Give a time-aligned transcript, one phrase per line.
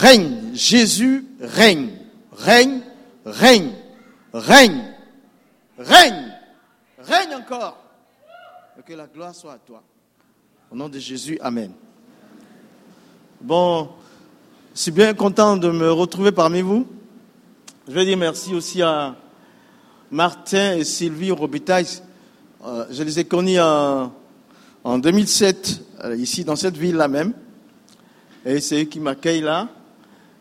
[0.00, 0.54] règne.
[0.54, 1.90] Jésus règne.
[2.40, 2.80] Règne,
[3.26, 3.72] règne,
[4.32, 4.82] règne,
[5.78, 6.32] règne,
[6.98, 7.76] règne encore.
[8.78, 9.82] Et que la gloire soit à toi.
[10.70, 11.72] Au nom de Jésus, Amen.
[13.42, 13.90] Bon,
[14.74, 16.86] je suis bien content de me retrouver parmi vous.
[17.86, 19.14] Je vais dire merci aussi à
[20.10, 21.88] Martin et Sylvie Robitaille.
[22.64, 24.14] Euh, je les ai connus en,
[24.82, 27.34] en 2007, euh, ici dans cette ville-là même.
[28.46, 29.68] Et c'est eux qui m'accueillent là.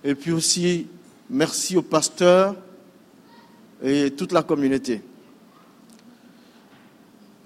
[0.04, 0.88] Et puis aussi,
[1.30, 2.56] merci au pasteur
[3.84, 5.02] et toute la communauté.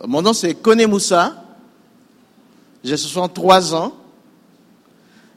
[0.06, 1.44] Mon nom c'est Kone Moussa.
[2.84, 3.94] J'ai 63 ans.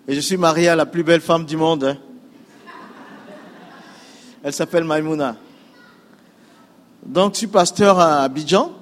[0.08, 1.84] Et je suis marié à la plus belle femme du monde.
[1.84, 1.96] hein.
[4.42, 5.36] Elle s'appelle Maimouna.
[7.04, 8.72] Donc, je suis pasteur à Abidjan.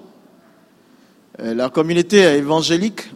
[1.41, 3.11] Euh, La communauté évangélique.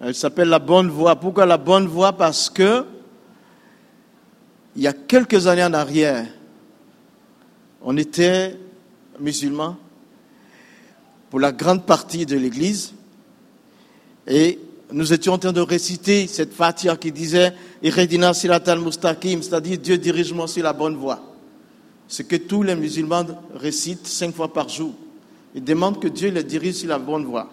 [0.00, 1.16] Elle s'appelle la bonne voie.
[1.16, 2.12] Pourquoi la bonne voie?
[2.12, 2.84] Parce que
[4.76, 6.26] il y a quelques années en arrière,
[7.82, 8.56] on était
[9.20, 9.76] musulmans
[11.30, 12.92] pour la grande partie de l'église
[14.26, 14.58] et
[14.92, 17.52] nous étions en train de réciter cette fatia qui disait
[17.82, 21.22] Iredina Siratal Mustaqim, c'est-à-dire Dieu dirige-moi sur la bonne voie.
[22.06, 24.94] Ce que tous les musulmans récitent cinq fois par jour.
[25.54, 27.50] Ils demandent que Dieu les dirige sur la bonne voie.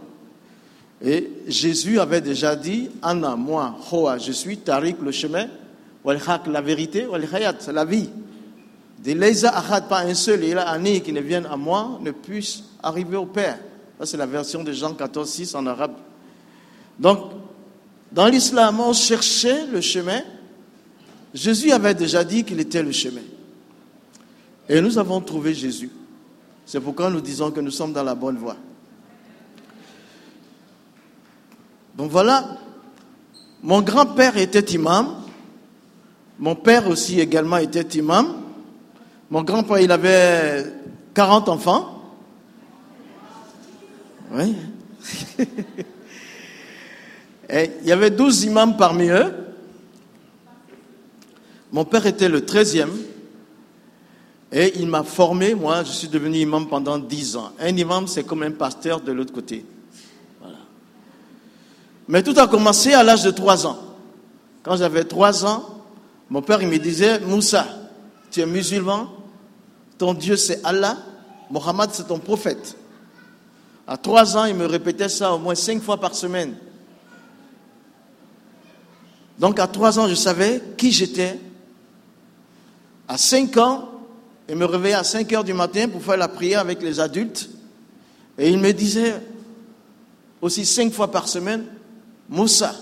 [1.03, 5.47] Et Jésus avait déjà dit Anna, moi, Hoa, je suis Tariq, le chemin,
[6.05, 7.27] wal la vérité, wal
[7.73, 8.09] la vie.
[8.99, 12.63] Des Leisa Ahad, pas un seul, là, année qui ne viennent à moi, ne puisse
[12.81, 13.59] arriver au Père.
[13.99, 15.95] Ça, c'est la version de Jean 14, 6 en arabe.
[16.99, 17.31] Donc,
[18.11, 20.21] dans l'islam, on cherchait le chemin.
[21.33, 23.21] Jésus avait déjà dit qu'il était le chemin.
[24.69, 25.91] Et nous avons trouvé Jésus.
[26.65, 28.55] C'est pourquoi nous disons que nous sommes dans la bonne voie.
[31.95, 32.57] Donc voilà,
[33.61, 35.24] mon grand-père était imam.
[36.37, 38.41] Mon père aussi également était imam.
[39.29, 40.65] Mon grand-père, il avait
[41.13, 42.01] 40 enfants.
[44.31, 44.55] Oui.
[47.49, 49.33] Et il y avait 12 imams parmi eux.
[51.71, 52.89] Mon père était le 13e.
[54.51, 57.51] Et il m'a formé, moi, je suis devenu imam pendant 10 ans.
[57.59, 59.65] Un imam, c'est comme un pasteur de l'autre côté.
[62.07, 63.79] Mais tout a commencé à l'âge de 3 ans.
[64.63, 65.84] Quand j'avais 3 ans,
[66.29, 67.67] mon père, il me disait, Moussa,
[68.31, 69.09] tu es musulman,
[69.97, 70.97] ton Dieu c'est Allah,
[71.49, 72.75] Mohammed c'est ton prophète.
[73.87, 76.55] À 3 ans, il me répétait ça au moins 5 fois par semaine.
[79.37, 81.39] Donc à 3 ans, je savais qui j'étais.
[83.07, 83.89] À 5 ans,
[84.49, 87.49] il me réveillait à 5 heures du matin pour faire la prière avec les adultes.
[88.37, 89.21] Et il me disait
[90.41, 91.65] aussi 5 fois par semaine,
[92.27, 92.73] Moussa,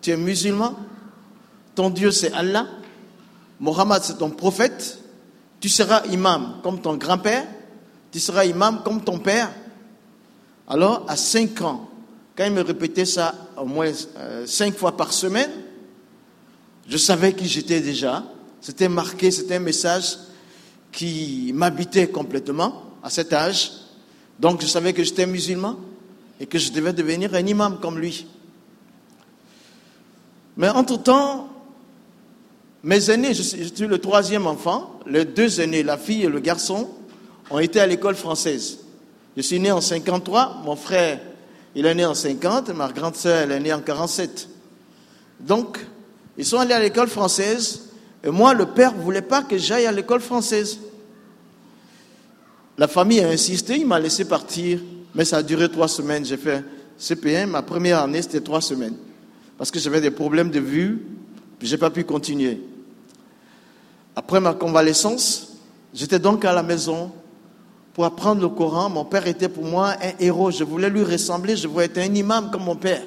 [0.00, 0.76] tu es musulman,
[1.74, 2.66] ton Dieu c'est Allah,
[3.60, 4.98] Mohammed c'est ton prophète,
[5.60, 7.46] tu seras imam comme ton grand-père,
[8.10, 9.50] tu seras imam comme ton père.
[10.68, 11.88] Alors à 5 ans,
[12.36, 13.92] quand il me répétait ça au moins
[14.46, 15.50] 5 fois par semaine,
[16.88, 18.24] je savais qui j'étais déjà.
[18.60, 20.18] C'était marqué, c'était un message
[20.90, 23.72] qui m'habitait complètement à cet âge.
[24.38, 25.76] Donc je savais que j'étais musulman
[26.40, 28.26] et que je devais devenir un imam comme lui.
[30.56, 31.48] Mais entre-temps,
[32.84, 36.90] mes aînés, je suis, le troisième enfant, les deux aînés, la fille et le garçon,
[37.50, 38.78] ont été à l'école française.
[39.36, 41.20] Je suis né en 53, mon frère,
[41.74, 44.48] il est né en 50, ma grande sœur, elle est née en 47.
[45.40, 45.78] Donc,
[46.36, 47.88] ils sont allés à l'école française,
[48.24, 50.78] et moi, le père ne voulait pas que j'aille à l'école française.
[52.78, 54.80] La famille a insisté, il m'a laissé partir,
[55.14, 56.24] mais ça a duré trois semaines.
[56.24, 56.64] J'ai fait
[56.98, 58.96] CP1, ma première année, c'était trois semaines.
[59.58, 61.02] Parce que j'avais des problèmes de vue,
[61.58, 62.60] puis je n'ai pas pu continuer.
[64.14, 65.56] Après ma convalescence,
[65.94, 67.12] j'étais donc à la maison
[67.94, 68.90] pour apprendre le Coran.
[68.90, 70.50] Mon père était pour moi un héros.
[70.50, 73.02] Je voulais lui ressembler, je voulais être un imam comme mon père.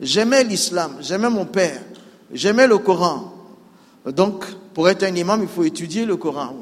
[0.00, 1.80] J'aimais l'islam, j'aimais mon père,
[2.32, 3.32] j'aimais le Coran.
[4.06, 6.54] Donc, pour être un imam, il faut étudier le Coran.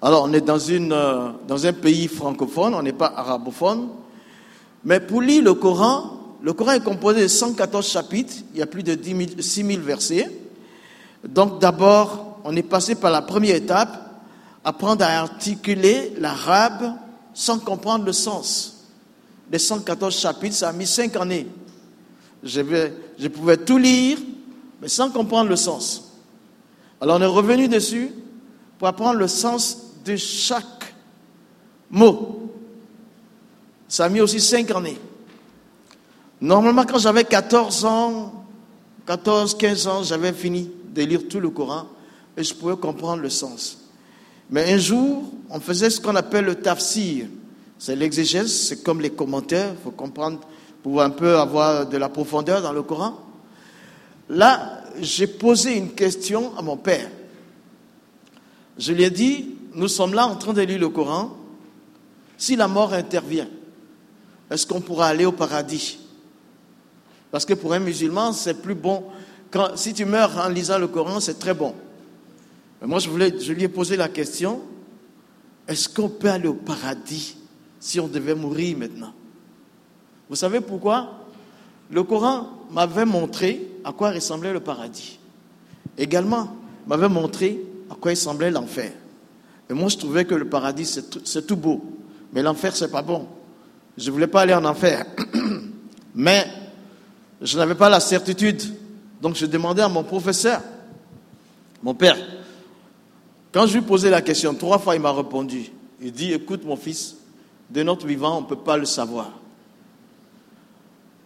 [0.00, 3.88] Alors, on est dans, une, euh, dans un pays francophone, on n'est pas arabophone.
[4.84, 8.66] Mais pour lire le Coran, le Coran est composé de 114 chapitres, il y a
[8.66, 10.30] plus de 10 000, 6 000 versets.
[11.24, 14.22] Donc, d'abord, on est passé par la première étape,
[14.64, 16.94] apprendre à articuler l'arabe
[17.34, 18.86] sans comprendre le sens.
[19.50, 21.46] Les 114 chapitres, ça a mis 5 années.
[22.42, 24.18] Je, vais, je pouvais tout lire,
[24.80, 26.08] mais sans comprendre le sens.
[27.00, 28.10] Alors on est revenu dessus
[28.78, 30.94] pour apprendre le sens de chaque
[31.90, 32.52] mot.
[33.88, 34.98] Ça a mis aussi cinq années.
[36.40, 38.44] Normalement, quand j'avais 14 ans,
[39.06, 41.86] 14, 15 ans, j'avais fini de lire tout le Coran
[42.36, 43.78] et je pouvais comprendre le sens.
[44.50, 47.26] Mais un jour, on faisait ce qu'on appelle le tafsir.
[47.78, 50.40] C'est l'exégèse, c'est comme les commentaires, il faut comprendre
[50.82, 53.14] pour un peu avoir de la profondeur dans le Coran.
[54.28, 57.08] Là, j'ai posé une question à mon père.
[58.76, 61.36] Je lui ai dit, nous sommes là en train de lire le Coran.
[62.36, 63.48] Si la mort intervient,
[64.50, 65.98] est-ce qu'on pourra aller au paradis?
[67.30, 69.04] Parce que pour un musulman, c'est plus bon.
[69.76, 71.74] Si tu meurs en lisant le Coran, c'est très bon.
[72.80, 74.60] Mais moi, je, voulais, je lui ai posé la question,
[75.66, 77.36] est-ce qu'on peut aller au paradis
[77.80, 79.12] si on devait mourir maintenant?
[80.28, 81.24] Vous savez pourquoi?
[81.90, 85.18] Le Coran m'avait montré à quoi ressemblait le paradis.
[85.96, 86.54] Également,
[86.86, 87.58] m'avait montré
[87.90, 88.92] à quoi ressemblait l'enfer.
[89.70, 90.86] Et moi, je trouvais que le paradis,
[91.24, 91.82] c'est tout, beau.
[92.32, 93.26] Mais l'enfer, c'est pas bon.
[93.96, 95.04] Je ne voulais pas aller en enfer.
[96.14, 96.46] Mais
[97.40, 98.62] je n'avais pas la certitude.
[99.20, 100.62] Donc, je demandais à mon professeur,
[101.82, 102.16] mon père,
[103.52, 105.70] quand je lui posais la question, trois fois, il m'a répondu.
[106.00, 107.16] Il dit, écoute, mon fils,
[107.70, 109.32] de notre vivant, on ne peut pas le savoir.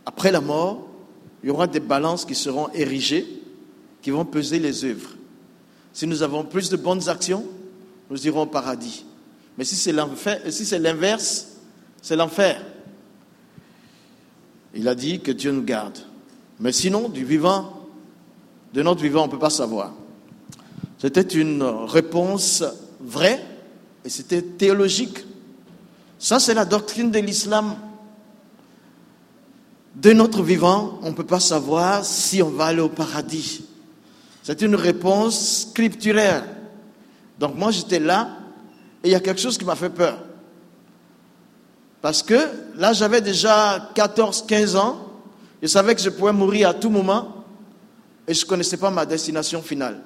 [0.06, 0.88] Après la mort,
[1.42, 3.26] il y aura des balances qui seront érigées,
[4.00, 5.10] qui vont peser les œuvres.
[5.92, 7.44] Si nous avons plus de bonnes actions,
[8.10, 9.04] nous irons au paradis.
[9.58, 9.92] Mais si c'est
[10.78, 11.48] l'inverse,
[12.00, 12.64] c'est l'enfer.
[14.74, 15.98] Il a dit que Dieu nous garde.
[16.58, 17.81] Mais sinon, du vivant,
[18.72, 19.92] de notre vivant, on ne peut pas savoir.
[20.98, 22.64] C'était une réponse
[23.00, 23.44] vraie
[24.04, 25.24] et c'était théologique.
[26.18, 27.74] Ça, c'est la doctrine de l'islam.
[29.96, 33.64] De notre vivant, on ne peut pas savoir si on va aller au paradis.
[34.42, 36.44] C'est une réponse scripturaire.
[37.38, 38.38] Donc moi, j'étais là
[39.04, 40.18] et il y a quelque chose qui m'a fait peur.
[42.00, 44.98] Parce que là, j'avais déjà 14, 15 ans.
[45.60, 47.41] Je savais que je pouvais mourir à tout moment
[48.26, 50.00] et je ne connaissais pas ma destination finale.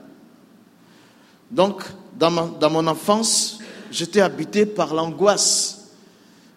[1.51, 1.83] Donc,
[2.19, 3.59] dans, mon enfance,
[3.91, 5.91] j'étais habité par l'angoisse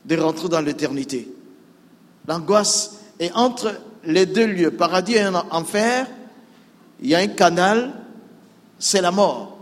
[0.06, 1.28] de rentrer dans l'éternité.
[2.28, 2.96] L'angoisse.
[3.20, 3.76] Et entre
[4.06, 6.08] les deux lieux, paradis et enfer,
[7.02, 7.94] il y a un canal,
[8.78, 9.58] c'est la mort.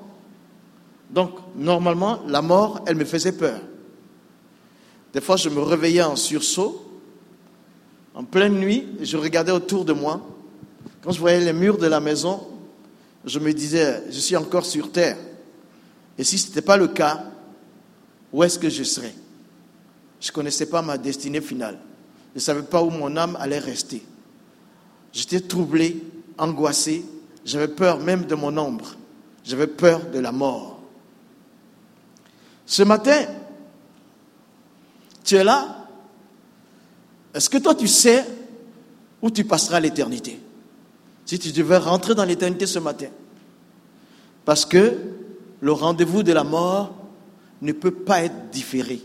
[1.09, 3.59] Donc, normalement, la mort, elle me faisait peur.
[5.13, 6.83] Des fois, je me réveillais en sursaut,
[8.13, 10.21] en pleine nuit, et je regardais autour de moi.
[11.01, 12.47] Quand je voyais les murs de la maison,
[13.25, 15.17] je me disais, je suis encore sur terre.
[16.17, 17.23] Et si ce n'était pas le cas,
[18.31, 19.13] où est-ce que je serais?
[20.19, 21.77] Je ne connaissais pas ma destinée finale.
[22.33, 24.03] Je ne savais pas où mon âme allait rester.
[25.13, 26.03] J'étais troublé,
[26.37, 27.05] angoissé,
[27.45, 28.95] j'avais peur même de mon ombre.
[29.43, 30.81] J'avais peur de la mort.
[32.65, 33.25] Ce matin,
[35.23, 35.87] tu es là.
[37.33, 38.25] Est-ce que toi tu sais
[39.21, 40.39] où tu passeras l'éternité?
[41.27, 43.09] Si tu devais rentrer dans l'éternité ce matin.
[44.45, 44.97] Parce que
[45.59, 46.95] le rendez-vous de la mort
[47.61, 49.01] ne peut pas être différé.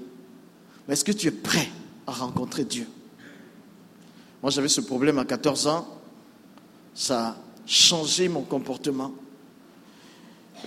[0.86, 1.68] Mais est-ce que tu es prêt
[2.06, 2.86] à rencontrer Dieu?
[4.40, 5.88] Moi j'avais ce problème à 14 ans.
[6.94, 7.36] Ça
[7.66, 9.12] changer mon comportement.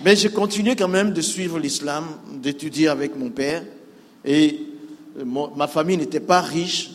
[0.04, 3.64] Mais j'ai continué quand même de suivre l'islam, d'étudier avec mon père.
[4.26, 4.60] Et
[5.24, 6.90] ma famille n'était pas riche,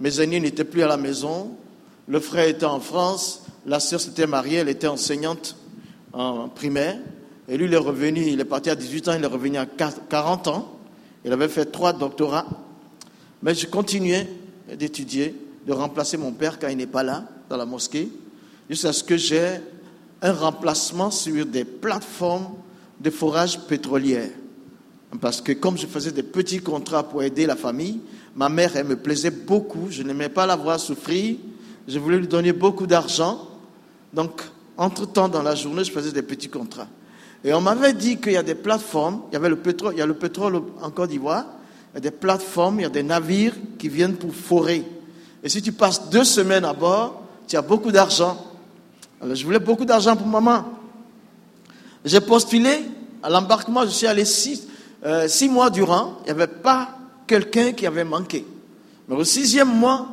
[0.00, 1.56] mes aînés n'étaient plus à la maison,
[2.08, 5.56] le frère était en France, la sœur s'était mariée, elle était enseignante
[6.12, 6.98] en primaire.
[7.48, 9.66] Et lui, il est revenu, il est parti à 18 ans, il est revenu à
[9.66, 10.78] 40 ans.
[11.24, 12.46] Il avait fait trois doctorats.
[13.42, 14.28] Mais je continuais
[14.78, 15.34] d'étudier,
[15.66, 18.10] de remplacer mon père quand il n'est pas là, dans la mosquée
[18.68, 19.60] jusqu'à ce que j'ai
[20.22, 22.48] un remplacement sur des plateformes
[23.00, 24.30] de forage pétrolière.
[25.20, 28.00] Parce que comme je faisais des petits contrats pour aider la famille,
[28.34, 29.88] ma mère, elle me plaisait beaucoup.
[29.90, 31.36] Je n'aimais pas la voir souffrir.
[31.86, 33.48] Je voulais lui donner beaucoup d'argent.
[34.14, 34.42] Donc,
[34.76, 36.88] entre-temps, dans la journée, je faisais des petits contrats.
[37.44, 39.98] Et on m'avait dit qu'il y a des plateformes, il y avait le pétrole, il
[39.98, 41.44] y a le pétrole en Côte d'Ivoire,
[41.92, 44.84] il y a des plateformes, il y a des navires qui viennent pour forer.
[45.42, 48.54] Et si tu passes deux semaines à bord, tu as beaucoup d'argent
[49.32, 50.64] je voulais beaucoup d'argent pour maman.
[52.04, 52.84] J'ai postulé
[53.22, 54.66] à l'embarquement, je suis allé six,
[55.04, 56.90] euh, six mois durant, il n'y avait pas
[57.26, 58.44] quelqu'un qui avait manqué.
[59.08, 60.08] Mais au sixième mois,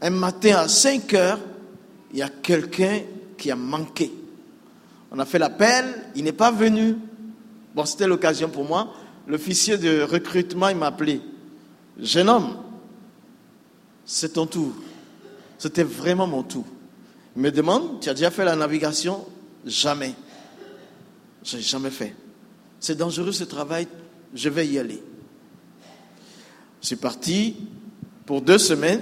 [0.00, 1.38] un matin à 5 heures,
[2.12, 3.00] il y a quelqu'un
[3.38, 4.12] qui a manqué.
[5.10, 6.96] On a fait l'appel, il n'est pas venu.
[7.74, 8.92] Bon, c'était l'occasion pour moi.
[9.26, 11.20] L'officier de recrutement, il m'a appelé.
[11.98, 12.56] Jeune homme,
[14.04, 14.72] c'est ton tour.
[15.58, 16.64] C'était vraiment mon tour.
[17.36, 19.24] Il me demande, tu as déjà fait la navigation?
[19.64, 20.14] Jamais.
[21.44, 22.14] Je n'ai jamais fait.
[22.80, 23.86] C'est dangereux ce travail,
[24.34, 25.02] je vais y aller.
[26.80, 27.56] Je suis parti
[28.26, 29.00] pour deux semaines.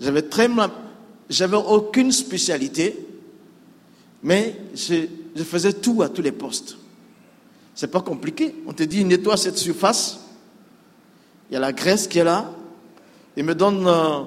[0.00, 0.48] J'avais très
[1.30, 3.06] j'avais aucune spécialité,
[4.22, 5.06] mais je,
[5.44, 6.76] faisais tout à tous les postes.
[7.74, 8.56] C'est pas compliqué.
[8.66, 10.18] On te dit nettoie cette surface.
[11.48, 12.50] Il y a la graisse qui est là.
[13.36, 13.86] Il me donne.
[13.86, 14.22] euh,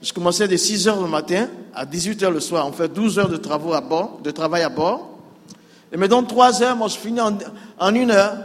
[0.00, 2.66] je commençais de 6 heures le matin à 18 heures le soir.
[2.66, 5.18] On fait 12 heures de travaux à bord, de travail à bord.
[5.92, 6.76] Il me donne 3 heures.
[6.76, 7.36] Moi, je finis en,
[7.78, 8.36] en une heure.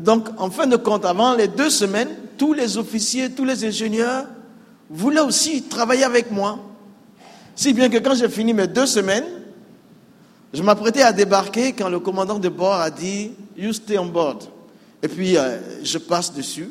[0.00, 4.26] Donc, en fin de compte, avant les deux semaines, tous les officiers, tous les ingénieurs
[4.90, 6.58] voulaient aussi travailler avec moi.
[7.56, 9.24] Si bien que quand j'ai fini mes deux semaines,
[10.52, 14.44] je m'apprêtais à débarquer quand le commandant de bord a dit You stay on board.
[15.02, 16.70] Et puis euh, je passe dessus.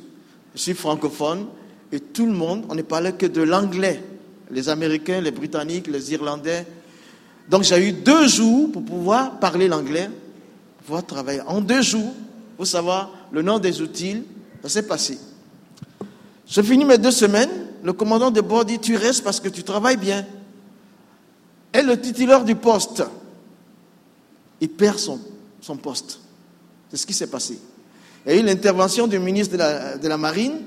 [0.56, 1.48] Je suis francophone
[1.92, 4.04] et tout le monde, on ne parlait que de l'anglais.
[4.52, 6.66] Les Américains, les Britanniques, les Irlandais.
[7.50, 10.10] Donc j'ai eu deux jours pour pouvoir parler l'anglais,
[10.86, 11.42] pouvoir travailler.
[11.42, 12.14] En deux jours,
[12.56, 14.24] pour savoir le nom des outils,
[14.62, 15.18] ça s'est passé.
[16.48, 17.50] Je finis mes deux semaines.
[17.84, 20.26] Le commandant de bord dit Tu restes parce que tu travailles bien.
[21.74, 23.04] Et le titulaire du poste,
[24.62, 25.20] il perd son,
[25.82, 26.20] poste.
[26.90, 27.60] C'est ce qui s'est passé.
[28.26, 30.60] Il y a eu l'intervention du ministre de la, Marine.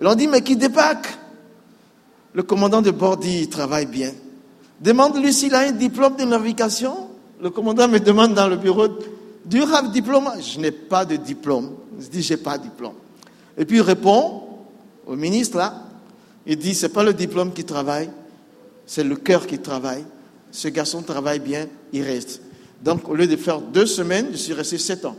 [0.00, 1.16] Ils ont dit, mais qui débarque?
[2.34, 4.12] Le commandant de bord dit, il travaille bien.
[4.80, 7.08] Demande-lui s'il a un diplôme de navigation.
[7.40, 10.30] Le commandant me demande dans le bureau, do you have diplôme?
[10.40, 11.74] Je n'ai pas de diplôme.
[11.98, 12.94] Je dis, j'ai pas de diplôme.
[13.56, 14.42] Et puis il répond
[15.06, 15.89] au ministre, là,
[16.46, 18.10] il dit, c'est pas le diplôme qui travaille,
[18.86, 20.04] c'est le cœur qui travaille.
[20.50, 22.42] Ce garçon travaille bien, il reste.
[22.82, 25.16] Donc, au lieu de faire deux semaines, je suis resté sept ans.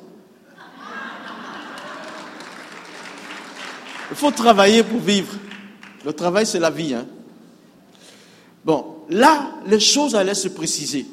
[4.10, 5.34] Il faut travailler pour vivre.
[6.04, 6.94] Le travail, c'est la vie.
[6.94, 7.06] Hein.
[8.66, 11.06] Bon, là, les choses allaient se préciser.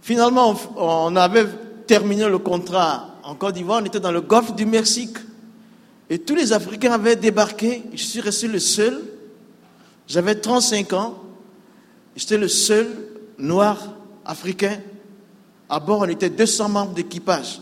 [0.00, 1.46] Finalement, on avait
[1.86, 5.16] terminé le contrat en Côte d'Ivoire, on était dans le golfe du Mexique.
[6.10, 7.82] Et tous les Africains avaient débarqué.
[7.92, 9.02] Je suis resté le seul.
[10.06, 11.22] J'avais 35 ans.
[12.16, 12.88] J'étais le seul
[13.38, 13.78] noir
[14.24, 14.80] africain.
[15.68, 17.60] À bord, on était 200 membres d'équipage.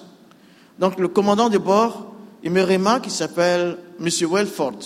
[0.78, 4.08] Donc le commandant de bord, il me remarque, il s'appelle M.
[4.28, 4.78] Welford.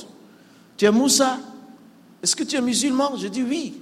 [0.76, 1.38] Tu es Moussa?
[2.22, 3.16] Est-ce que tu es musulman?
[3.16, 3.80] Je dis oui.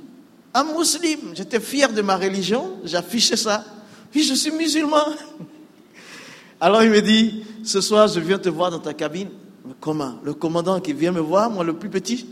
[0.55, 1.35] Un musulman.
[1.35, 3.65] J'étais fier de ma religion, j'affichais ça.
[4.15, 5.05] Oui, je suis musulman.
[6.61, 9.29] Alors il me dit, ce soir, je viens te voir dans ta cabine.
[9.81, 12.27] Comment Le commandant qui vient me voir, moi le plus petit.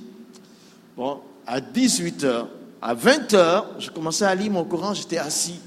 [0.97, 2.47] Bon, à 18h,
[2.83, 5.59] à 20h, je commençais à lire mon Coran, j'étais assis.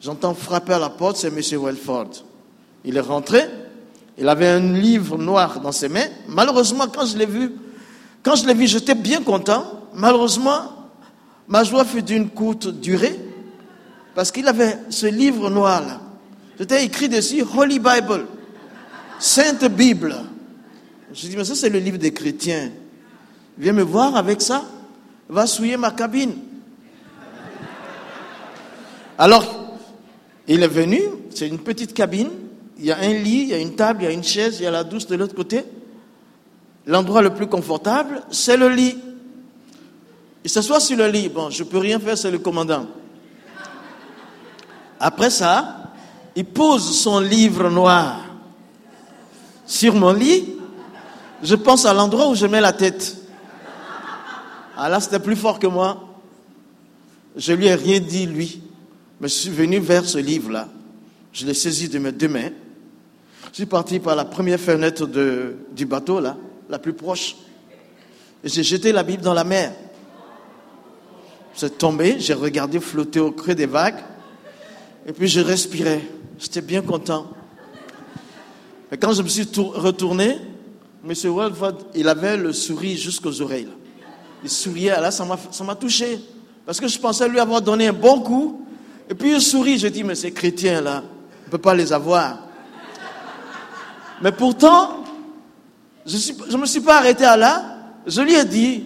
[0.00, 1.62] J'entends frapper à la porte, c'est M.
[1.62, 2.08] Welford.
[2.84, 3.42] Il est rentré,
[4.16, 6.08] il avait un livre noir dans ses mains.
[6.26, 7.52] Malheureusement, quand je l'ai vu,
[8.22, 9.64] quand je l'ai vu, j'étais bien content.
[9.94, 10.72] Malheureusement,
[11.48, 13.20] ma joie fut d'une courte durée,
[14.14, 16.00] parce qu'il avait ce livre noir-là.
[16.56, 18.26] C'était écrit dessus Holy Bible,
[19.18, 20.16] Sainte Bible.
[21.14, 22.70] Je dis, mais ça, c'est le livre des chrétiens.
[23.58, 24.64] Viens me voir avec ça,
[25.28, 26.34] va souiller ma cabine.
[29.18, 29.76] Alors,
[30.48, 31.00] il est venu,
[31.30, 32.30] c'est une petite cabine,
[32.78, 34.56] il y a un lit, il y a une table, il y a une chaise,
[34.58, 35.64] il y a la douce de l'autre côté.
[36.86, 38.98] L'endroit le plus confortable, c'est le lit.
[40.42, 41.28] Il s'assoit sur le lit.
[41.28, 42.86] Bon, je peux rien faire, c'est le commandant.
[44.98, 45.92] Après ça,
[46.34, 48.20] il pose son livre noir
[49.66, 50.56] sur mon lit.
[51.42, 53.16] Je pense à l'endroit où je mets la tête.
[54.76, 56.08] Ah c'était plus fort que moi.
[57.36, 58.62] Je lui ai rien dit, lui.
[59.20, 60.68] Mais je suis venu vers ce livre-là.
[61.32, 62.50] Je l'ai saisi de mes deux mains.
[63.50, 67.36] Je suis parti par la première fenêtre du bateau, la plus proche.
[68.44, 69.72] Et j'ai jeté la Bible dans la mer.
[71.54, 74.02] C'est tombé, j'ai regardé flotter au creux des vagues.
[75.06, 76.02] Et puis je respirais.
[76.38, 77.28] J'étais bien content.
[78.90, 80.38] Et quand je me suis retourné,
[81.04, 81.12] M.
[81.24, 83.68] Welford, il avait le sourire jusqu'aux oreilles.
[84.44, 86.20] Il souriait, là, ça m'a touché.
[86.64, 88.64] Parce que je pensais lui avoir donné un bon coup.
[89.10, 92.38] Et puis il sourit, je dis, mais ces chrétiens-là, on ne peut pas les avoir.
[94.22, 95.04] Mais pourtant,
[96.06, 96.16] je
[96.52, 97.64] ne me suis pas arrêté à là.
[98.06, 98.84] Je lui ai dit,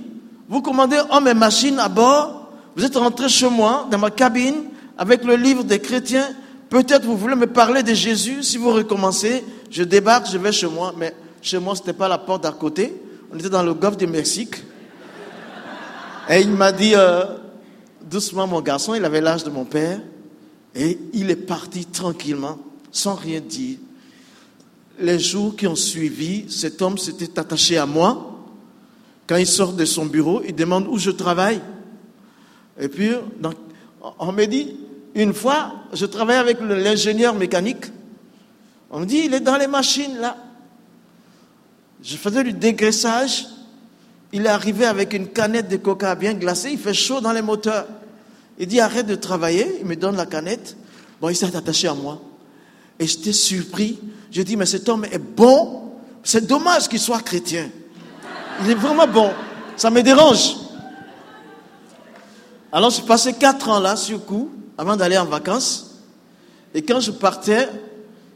[0.48, 4.64] vous commandez hommes et machines à bord, vous êtes rentré chez moi, dans ma cabine,
[4.98, 6.28] avec le livre des chrétiens.
[6.68, 8.42] Peut-être vous voulez me parler de Jésus.
[8.42, 10.92] Si vous recommencez, je débarque, je vais chez moi.
[10.96, 11.14] Mais
[11.46, 12.92] chez moi, ce n'était pas la porte d'à côté.
[13.32, 14.56] On était dans le golfe du Mexique.
[16.28, 17.24] Et il m'a dit, euh,
[18.02, 20.00] doucement, mon garçon, il avait l'âge de mon père.
[20.74, 22.58] Et il est parti tranquillement,
[22.90, 23.78] sans rien dire.
[24.98, 28.32] Les jours qui ont suivi, cet homme s'était attaché à moi.
[29.28, 31.60] Quand il sort de son bureau, il demande où je travaille.
[32.80, 33.10] Et puis,
[34.18, 34.76] on me dit,
[35.14, 37.86] une fois, je travaille avec l'ingénieur mécanique.
[38.90, 40.36] On me dit, il est dans les machines là.
[42.02, 43.46] Je faisais du dégraissage.
[44.32, 47.42] il est arrivé avec une canette de coca bien glacée, il fait chaud dans les
[47.42, 47.86] moteurs.
[48.58, 50.76] Il dit arrête de travailler, il me donne la canette.
[51.20, 52.20] Bon, il s'est attaché à moi.
[52.98, 53.98] Et j'étais surpris.
[54.30, 55.82] Je dis, mais cet homme est bon.
[56.22, 57.68] C'est dommage qu'il soit chrétien.
[58.62, 59.30] Il est vraiment bon.
[59.76, 60.56] Ça me dérange.
[62.72, 66.00] Alors, j'ai passé quatre ans là, sur coup, avant d'aller en vacances.
[66.74, 67.68] Et quand je partais,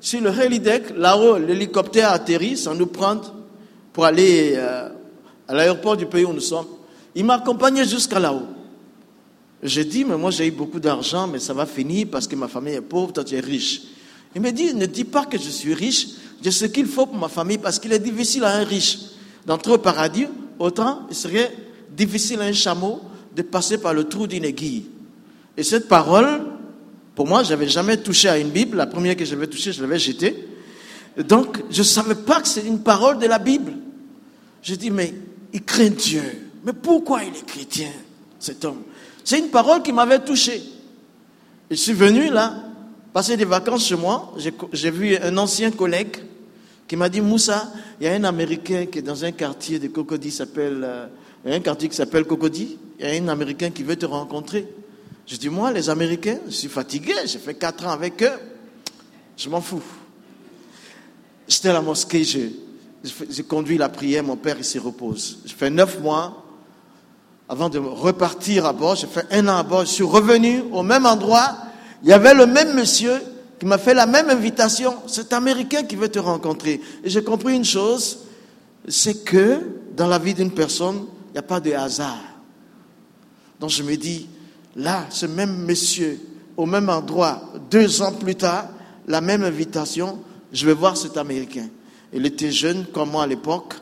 [0.01, 3.35] sur le helideck, là-haut, l'hélicoptère atterrit sans nous prendre
[3.93, 4.89] pour aller euh,
[5.49, 6.67] à l'aéroport du pays où nous sommes.
[7.15, 8.47] Il m'a accompagné jusqu'à là-haut.
[9.63, 12.49] J'ai dit, mais moi j'ai eu beaucoup d'argent, mais ça va finir parce que ma
[12.49, 13.83] famille est pauvre, toi tu es riche.
[14.35, 16.09] Il me dit, ne dis pas que je suis riche,
[16.43, 18.99] j'ai ce qu'il faut pour ma famille parce qu'il est difficile à un riche
[19.45, 20.27] d'entrer au paradis,
[20.59, 21.53] autant il serait
[21.91, 23.01] difficile à un chameau
[23.35, 24.85] de passer par le trou d'une aiguille.
[25.57, 26.43] Et cette parole,
[27.15, 28.77] pour moi, je n'avais jamais touché à une Bible.
[28.77, 30.49] La première que j'avais touchée, je l'avais jetée.
[31.17, 33.73] Donc, je ne savais pas que c'est une parole de la Bible.
[34.63, 35.15] Je dis, mais
[35.53, 36.23] il craint Dieu.
[36.65, 37.91] Mais pourquoi il est chrétien,
[38.39, 38.83] cet homme?
[39.25, 40.63] C'est une parole qui m'avait touché.
[41.71, 42.55] Je suis venu là,
[43.13, 44.35] passer des vacances chez moi.
[44.73, 46.17] J'ai vu un ancien collègue
[46.87, 49.89] qui m'a dit, Moussa, il y a un Américain qui est dans un quartier de
[49.89, 51.07] Cocody, s'appelle, euh,
[51.47, 52.79] un quartier qui s'appelle Cocody.
[52.99, 54.67] Il y a un Américain qui veut te rencontrer.
[55.27, 58.39] Je dis, moi, les Américains, je suis fatigué, j'ai fait quatre ans avec eux.
[59.37, 59.83] Je m'en fous.
[61.51, 65.41] J'étais à la mosquée, j'ai conduit la prière, mon père, il repose.
[65.45, 66.45] J'ai fait neuf mois
[67.49, 68.95] avant de repartir à bord.
[68.95, 69.81] J'ai fait un an à bord.
[69.81, 71.57] Je suis revenu au même endroit.
[72.05, 73.15] Il y avait le même monsieur
[73.59, 74.95] qui m'a fait la même invitation.
[75.09, 76.81] C'est Américain qui veut te rencontrer.
[77.03, 78.21] Et j'ai compris une chose,
[78.87, 79.59] c'est que
[79.97, 82.23] dans la vie d'une personne, il n'y a pas de hasard.
[83.59, 84.29] Donc je me dis,
[84.77, 86.21] là, ce même monsieur,
[86.57, 88.69] au même endroit, deux ans plus tard,
[89.09, 90.21] la même invitation,
[90.53, 91.69] je vais voir cet Américain.
[92.13, 93.75] Il était jeune comme moi à l'époque,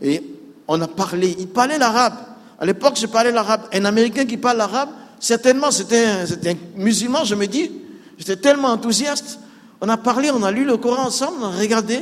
[0.00, 0.22] et
[0.66, 2.14] on a parlé, il parlait l'arabe.
[2.58, 3.62] À l'époque, je parlais l'arabe.
[3.72, 4.90] Un Américain qui parle l'arabe,
[5.20, 7.70] certainement, c'était un, un, musulman, je me dis.
[8.18, 9.38] J'étais tellement enthousiaste.
[9.80, 12.00] On a parlé, on a lu le Coran ensemble, on a regardé.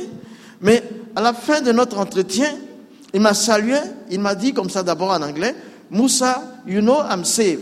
[0.61, 0.83] Mais
[1.15, 2.49] à la fin de notre entretien,
[3.13, 3.77] il m'a salué,
[4.09, 5.55] il m'a dit comme ça d'abord en anglais,
[5.89, 7.59] Moussa, you know I'm safe.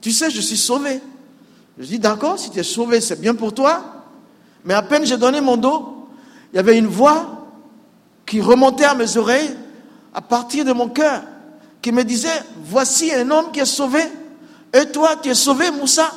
[0.00, 1.00] Tu sais, je suis sauvé.
[1.78, 3.93] Je dis, d'accord, si tu es sauvé, c'est bien pour toi.
[4.64, 6.08] Mais à peine j'ai donné mon dos,
[6.52, 7.46] il y avait une voix
[8.26, 9.56] qui remontait à mes oreilles
[10.14, 11.22] à partir de mon cœur,
[11.82, 14.00] qui me disait, voici un homme qui est sauvé.
[14.72, 16.10] Et toi, tu es sauvé, Moussa.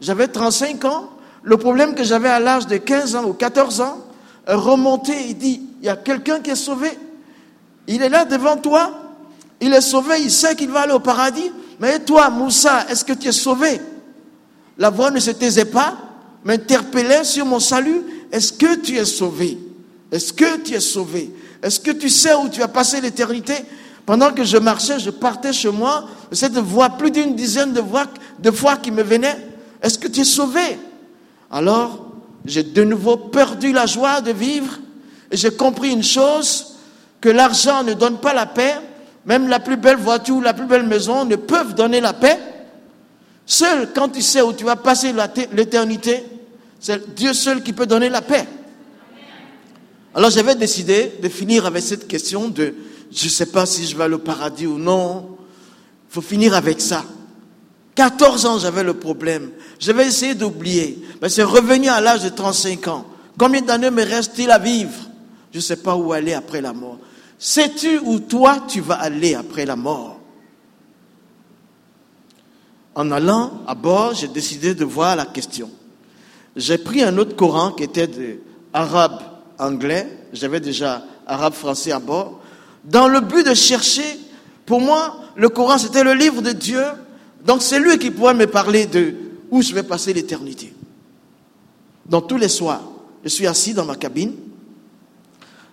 [0.00, 1.10] J'avais 35 ans.
[1.42, 3.98] Le problème que j'avais à l'âge de 15 ans ou 14 ans
[4.46, 5.28] remontait.
[5.28, 6.90] Il dit, il y a quelqu'un qui est sauvé.
[7.86, 8.90] Il est là devant toi.
[9.60, 10.16] Il est sauvé.
[10.20, 11.50] Il sait qu'il va aller au paradis.
[11.78, 13.80] Mais toi, Moussa, est-ce que tu es sauvé?
[14.76, 15.96] La voix ne se taisait pas,
[16.44, 18.02] m'interpellait sur mon salut.
[18.32, 19.58] Est-ce que tu es sauvé?
[20.12, 21.32] Est-ce que tu es sauvé?
[21.62, 23.54] Est-ce que tu sais où tu as passé l'éternité?
[24.06, 28.06] Pendant que je marchais, je partais chez moi, cette voix, plus d'une dizaine de voix,
[28.38, 29.36] de fois qui me venaient.
[29.82, 30.78] Est-ce que tu es sauvé?
[31.50, 32.06] Alors,
[32.44, 34.78] j'ai de nouveau perdu la joie de vivre
[35.30, 36.74] et j'ai compris une chose,
[37.20, 38.74] que l'argent ne donne pas la paix,
[39.26, 42.38] même la plus belle voiture la plus belle maison ne peuvent donner la paix.
[43.50, 45.12] Seul quand tu sais où tu vas passer
[45.52, 46.22] l'éternité,
[46.78, 48.46] c'est Dieu seul qui peut donner la paix.
[50.14, 52.72] Alors j'avais décidé de finir avec cette question de
[53.10, 55.36] je ne sais pas si je vais au paradis ou non.
[56.08, 57.04] Il faut finir avec ça.
[57.96, 59.50] 14 ans, j'avais le problème.
[59.80, 61.04] Je vais essayer d'oublier.
[61.20, 63.04] Mais c'est revenu à l'âge de 35 ans.
[63.36, 64.94] Combien d'années me reste-t-il à vivre?
[65.50, 66.98] Je ne sais pas où aller après la mort.
[67.36, 70.19] Sais-tu où toi tu vas aller après la mort?
[72.94, 75.70] En allant à bord, j'ai décidé de voir la question.
[76.56, 78.40] J'ai pris un autre Coran qui était de
[78.72, 79.20] arabe
[79.58, 82.40] anglais, j'avais déjà arabe français à bord,
[82.84, 84.18] dans le but de chercher,
[84.66, 86.84] pour moi, le Coran c'était le livre de Dieu,
[87.44, 89.14] donc c'est lui qui pourrait me parler de
[89.50, 90.74] où je vais passer l'éternité.
[92.06, 92.82] Donc tous les soirs,
[93.22, 94.34] je suis assis dans ma cabine,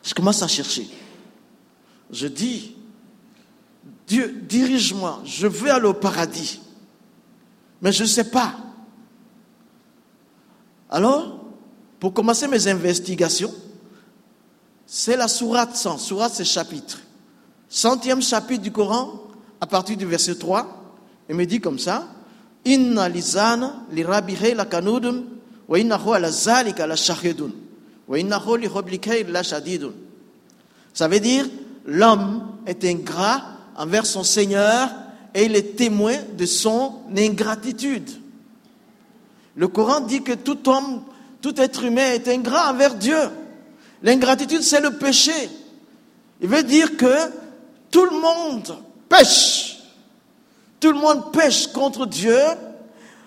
[0.04, 0.88] je commence à chercher.
[2.12, 2.76] Je dis,
[4.08, 6.62] Dieu, dirige-moi, je veux aller au paradis.
[7.82, 8.54] Mais je ne sais pas.
[10.90, 11.46] Alors,
[12.00, 13.54] pour commencer mes investigations,
[14.86, 15.98] c'est la sourate 100.
[15.98, 17.00] Sourate, c'est chapitre.
[17.70, 19.22] Centième chapitre du Coran,
[19.60, 20.66] à partir du verset 3,
[21.30, 22.08] il me dit comme ça
[22.68, 24.04] li
[24.54, 25.24] la kanudun,
[25.68, 27.52] wa zalika la shahidun,
[28.08, 28.28] wa li
[29.28, 29.44] la.
[30.94, 31.46] Ça veut dire,
[31.86, 33.42] l'homme est ingrat
[33.78, 34.90] envers son Seigneur
[35.34, 38.10] et il est témoin de son ingratitude.
[39.56, 41.04] Le Coran dit que tout homme,
[41.42, 43.18] tout être humain est ingrat envers Dieu.
[44.04, 45.34] L'ingratitude, c'est le péché.
[46.42, 47.32] Il veut dire que
[47.90, 48.78] tout le monde
[49.10, 49.80] pêche.
[50.80, 52.38] Tout le monde pêche contre Dieu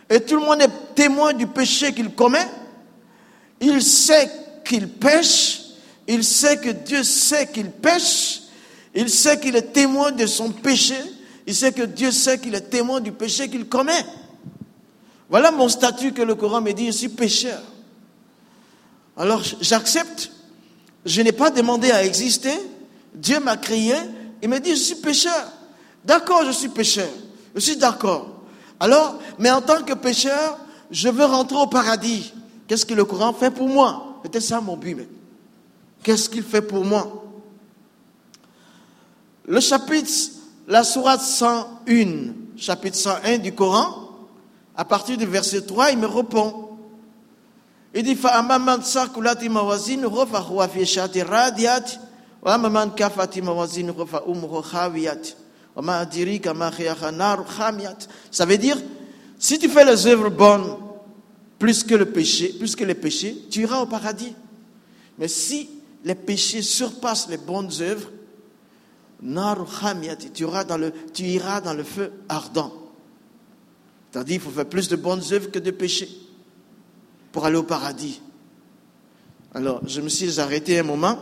[0.08, 2.46] et tout le monde est témoin du péché qu'il commet.
[3.60, 4.30] Il sait
[4.64, 5.62] qu'il pêche,
[6.06, 8.42] il sait que Dieu sait qu'il pêche,
[8.94, 10.96] il sait qu'il est témoin de son péché,
[11.50, 14.06] il sait que Dieu sait qu'il est témoin du péché qu'il commet.
[15.28, 17.60] Voilà mon statut que le Coran me dit, je suis pécheur.
[19.16, 20.30] Alors j'accepte,
[21.04, 22.52] je n'ai pas demandé à exister,
[23.12, 23.96] Dieu m'a créé,
[24.40, 25.50] il me dit, je suis pécheur.
[26.04, 27.10] D'accord, je suis pécheur,
[27.52, 28.28] je suis d'accord.
[28.78, 30.56] Alors, mais en tant que pécheur,
[30.88, 32.32] je veux rentrer au paradis.
[32.68, 34.20] Qu'est-ce que le Coran fait pour moi?
[34.22, 35.08] C'était ça mon but.
[36.04, 37.24] Qu'est-ce qu'il fait pour moi?
[39.48, 40.12] Le chapitre,
[40.69, 44.05] la sourate 101, chapitre 101 du Coran,
[44.75, 46.77] à partir du verset 3, il me répond.
[47.93, 51.99] Il dit, فَأَمَّا سَكُلَتِ مَوَازِينُهُ فَهُوَ فِي شَاتِ رَادِيَاتِ
[52.41, 55.27] وَأَمَّا مَنْ كَفَتِ مَوَازِينُهُ فَأُمُّهُ خَاوِيَاتِ
[55.75, 58.77] وَمَا أَدْرِيكَ مَا خِيَخَ نَارُ خَامِيَاتِ Ça veut dire,
[59.39, 60.75] si tu fais les œuvres bonnes
[61.57, 64.33] plus que le péché, plus que les péchés, tu iras au paradis.
[65.17, 65.69] Mais si
[66.03, 68.18] les péchés surpassent les bonnes œuvres, naru khamiat,
[69.20, 72.72] tu iras dans le, tu iras dans le feu ardent.
[74.10, 76.08] C'est-à-dire, il faut faire plus de bonnes œuvres que de péchés
[77.32, 78.20] pour aller au paradis.
[79.54, 81.18] Alors, je me suis arrêté un moment,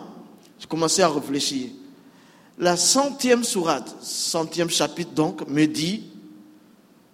[0.58, 1.70] j'ai commencé à réfléchir.
[2.58, 6.04] La centième sourate, centième chapitre donc, me dit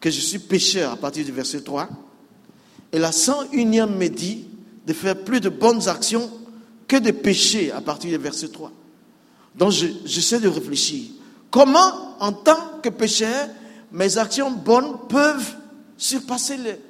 [0.01, 1.89] que je suis pécheur à partir du verset 3.
[2.93, 4.47] Et la 101e me dit
[4.87, 6.31] de faire plus de bonnes actions
[6.87, 8.71] que de péchés à partir du verset 3.
[9.55, 9.73] Donc
[10.05, 11.11] j'essaie de réfléchir.
[11.51, 13.49] Comment, en tant que pécheur,
[13.93, 15.55] mes actions bonnes peuvent
[15.97, 16.81] surpasser les...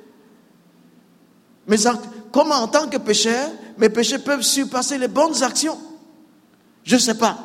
[1.67, 1.77] Mes
[2.33, 2.69] Comment,
[3.79, 5.79] mes péchés peuvent surpasser les bonnes actions?
[6.83, 7.39] Je ne sais pas.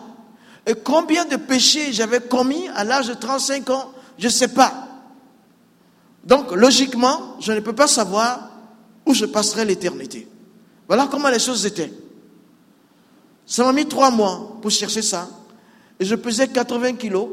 [0.65, 3.91] Et combien de péchés j'avais commis à l'âge de 35 ans?
[4.17, 4.87] Je ne sais pas.
[6.23, 8.49] Donc, logiquement, je ne peux pas savoir
[9.05, 10.27] où je passerai l'éternité.
[10.87, 11.91] Voilà comment les choses étaient.
[13.49, 15.27] Ça m'a mis trois mois pour chercher ça.
[15.99, 17.29] Et je pesais 80 kilos.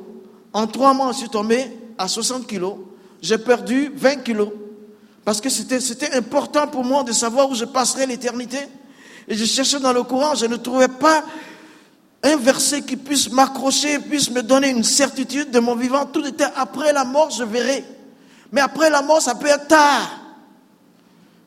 [0.50, 2.76] En trois mois, je suis tombé à 60 kilos.
[3.20, 4.48] J'ai perdu 20 kilos.
[5.26, 8.56] Parce que c'était important pour moi de savoir où je passerai l'éternité.
[9.28, 11.22] Et je cherchais dans le courant, je ne trouvais pas
[12.22, 16.06] un verset qui puisse m'accrocher, puisse me donner une certitude de mon vivant.
[16.06, 17.84] Tout était après la mort, je verrai.
[18.52, 20.18] Mais après la mort, ça peut être tard.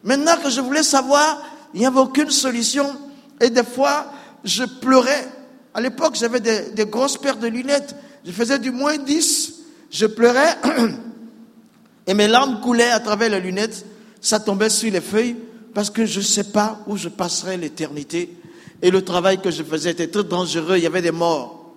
[0.03, 1.41] Maintenant que je voulais savoir,
[1.73, 2.95] il n'y avait aucune solution.
[3.41, 4.11] Et des fois,
[4.43, 5.27] je pleurais.
[5.73, 7.95] À l'époque, j'avais des, grosses paires de lunettes.
[8.25, 9.61] Je faisais du moins 10.
[9.91, 10.55] Je pleurais.
[12.07, 13.85] Et mes larmes coulaient à travers les lunettes.
[14.21, 15.35] Ça tombait sur les feuilles
[15.73, 18.35] parce que je ne sais pas où je passerai l'éternité.
[18.81, 20.77] Et le travail que je faisais était très dangereux.
[20.77, 21.73] Il y avait des morts.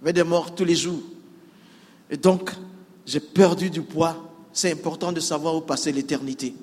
[0.00, 1.02] Il y avait des morts tous les jours.
[2.10, 2.50] Et donc,
[3.04, 6.54] j'ai perdu du poids c'est important de savoir où passer l'éternité.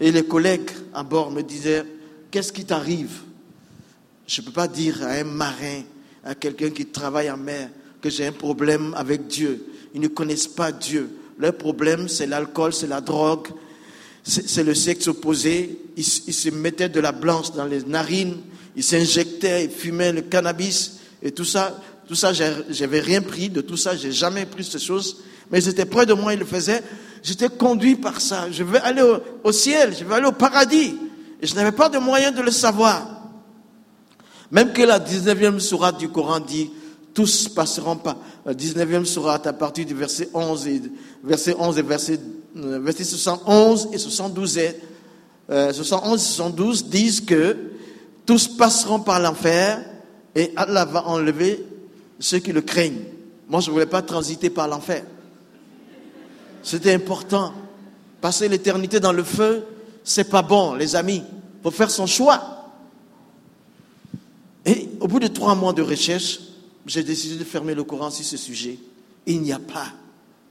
[0.00, 1.84] Et les collègues à bord me disaient,
[2.32, 3.20] qu'est-ce qui t'arrive?
[4.26, 5.82] Je ne peux pas dire à un marin,
[6.24, 7.68] à quelqu'un qui travaille en mer,
[8.00, 9.64] que j'ai un problème avec Dieu.
[9.94, 11.10] Ils ne connaissent pas Dieu.
[11.38, 13.48] Leur problème, c'est l'alcool, c'est la drogue,
[14.22, 15.78] c'est le sexe opposé.
[15.96, 18.38] Ils, ils, se mettaient de la blanche dans les narines,
[18.74, 21.80] ils s'injectaient, ils fumaient le cannabis et tout ça.
[22.08, 25.16] Tout ça, j'avais rien pris de tout ça, j'ai jamais pris ces choses
[25.50, 26.82] mais ils étaient près de moi, ils le faisaient.
[27.22, 28.50] J'étais conduit par ça.
[28.50, 29.02] Je veux aller
[29.42, 30.96] au, ciel, je veux aller au paradis.
[31.40, 33.15] Et je n'avais pas de moyen de le savoir.
[34.50, 36.70] Même que la 19e sourate du Coran dit,
[37.14, 38.18] tous passeront pas.
[38.44, 40.82] La 19e sourate à partir du verset 11 et
[41.24, 42.20] verset 11 et verset,
[42.56, 44.76] euh, verset 71 et 72 et,
[45.50, 47.56] euh, 71 et 72 disent que
[48.26, 49.82] tous passeront par l'enfer
[50.34, 51.64] et Allah va enlever
[52.18, 53.04] ceux qui le craignent.
[53.48, 55.04] Moi, je ne voulais pas transiter par l'enfer.
[56.62, 57.52] C'était important.
[58.20, 59.64] Passer l'éternité dans le feu,
[60.04, 61.22] c'est pas bon, les amis.
[61.24, 62.55] Il faut faire son choix.
[64.66, 66.40] Et au bout de trois mois de recherche,
[66.86, 68.78] j'ai décidé de fermer le Coran sur ce sujet.
[69.24, 69.92] Il n'y a pas,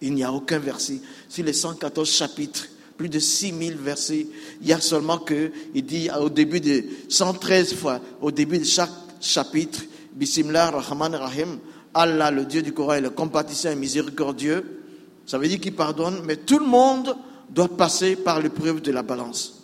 [0.01, 1.01] il n'y a aucun verset.
[1.27, 4.27] Sur les 114 chapitres, plus de 6000 versets,
[4.61, 8.63] il y a seulement que, il dit au début de 113 fois, au début de
[8.63, 9.81] chaque chapitre,
[10.13, 11.59] Bismillah Rahman Rahim,
[11.93, 14.81] Allah, le Dieu du Coran, est le compatissant et miséricordieux.
[15.25, 17.17] Ça veut dire qu'il pardonne, mais tout le monde
[17.49, 19.61] doit passer par l'épreuve de la balance.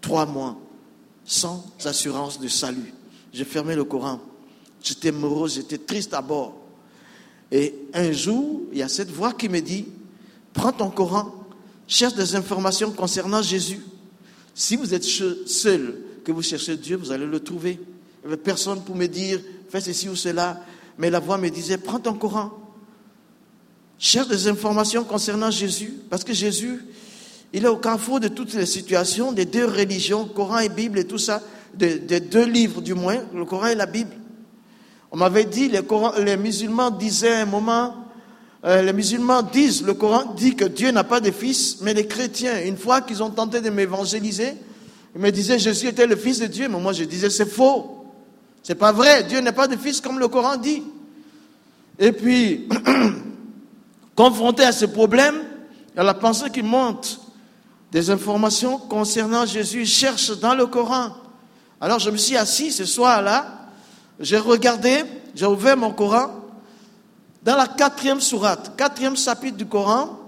[0.00, 0.56] Trois mois,
[1.24, 2.92] sans assurance de salut.
[3.32, 4.20] J'ai fermé le Coran.
[4.82, 6.54] J'étais morose, j'étais triste à bord.
[7.50, 9.86] Et un jour, il y a cette voix qui me dit,
[10.52, 11.34] prends ton Coran,
[11.86, 13.80] cherche des informations concernant Jésus.
[14.54, 17.78] Si vous êtes seul, que vous cherchez Dieu, vous allez le trouver.
[18.22, 20.62] Il n'y avait personne pour me dire, fais ceci ou cela.
[20.98, 22.50] mais la voix me disait, prends ton Coran,
[23.98, 26.84] cherche des informations concernant Jésus, parce que Jésus,
[27.52, 31.06] il est au carrefour de toutes les situations, des deux religions, Coran et Bible et
[31.06, 31.42] tout ça,
[31.74, 34.14] des, deux livres du moins, le Coran et la Bible.
[35.10, 37.94] On m'avait dit, les, musulmans disaient à un moment,
[38.64, 42.06] euh, les musulmans disent, le Coran dit que Dieu n'a pas de fils, mais les
[42.06, 44.54] chrétiens, une fois qu'ils ont tenté de m'évangéliser,
[45.14, 48.04] ils me disaient Jésus était le fils de Dieu, mais moi je disais c'est faux.
[48.62, 50.82] C'est pas vrai, Dieu n'est pas de fils comme le Coran dit.
[51.98, 52.68] Et puis,
[54.14, 55.36] confronté à ce problème,
[55.96, 57.20] a la pensée qui monte
[57.90, 61.10] des informations concernant Jésus, cherche dans le Coran.
[61.80, 63.70] Alors je me suis assis ce soir-là,
[64.18, 66.30] j'ai regardé, j'ai ouvert mon Coran,
[67.42, 70.18] dans la quatrième sourate, quatrième chapitre du Coran,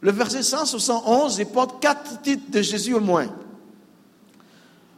[0.00, 3.28] le verset 171, il porte quatre titres de Jésus au moins.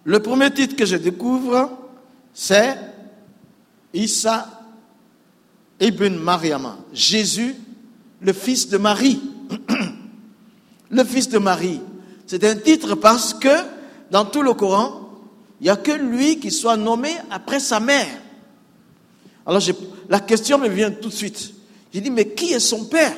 [0.05, 1.70] Le premier titre que je découvre,
[2.35, 2.77] c'est
[3.94, 4.48] Issa
[5.81, 7.55] ibn Mariama, Jésus,
[8.20, 9.20] le fils de Marie.
[10.90, 11.81] le fils de Marie.
[12.27, 13.48] C'est un titre parce que
[14.11, 15.02] dans tout le Coran,
[15.62, 18.09] il n'y a que lui qui soit nommé après sa mère.
[19.46, 19.62] Alors
[20.09, 21.53] la question me vient tout de suite.
[21.94, 23.14] J'ai dit, mais qui est son père?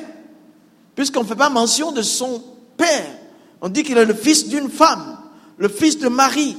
[0.93, 2.43] Puisqu'on ne fait pas mention de son
[2.77, 3.07] père.
[3.61, 5.17] On dit qu'il est le fils d'une femme,
[5.57, 6.55] le fils de Marie.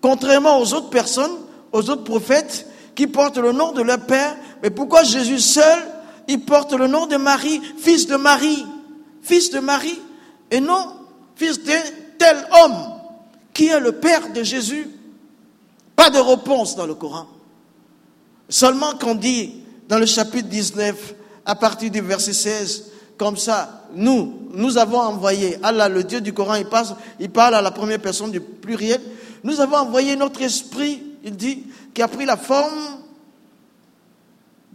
[0.00, 1.36] Contrairement aux autres personnes,
[1.70, 2.66] aux autres prophètes
[2.96, 5.78] qui portent le nom de leur père, mais pourquoi Jésus seul,
[6.26, 8.66] il porte le nom de Marie, fils de Marie,
[9.22, 10.00] fils de Marie,
[10.50, 10.92] et non
[11.36, 11.82] fils d'un
[12.18, 12.94] tel homme
[13.54, 14.88] qui est le père de Jésus?
[16.00, 17.26] Pas de réponse dans le Coran.
[18.48, 19.52] Seulement qu'on dit
[19.86, 22.84] dans le chapitre 19, à partir du verset 16,
[23.18, 27.54] comme ça, nous, nous avons envoyé, Allah, le Dieu du Coran, il, passe, il parle
[27.54, 28.98] à la première personne du pluriel,
[29.44, 32.80] nous avons envoyé notre esprit, il dit, qui a pris la forme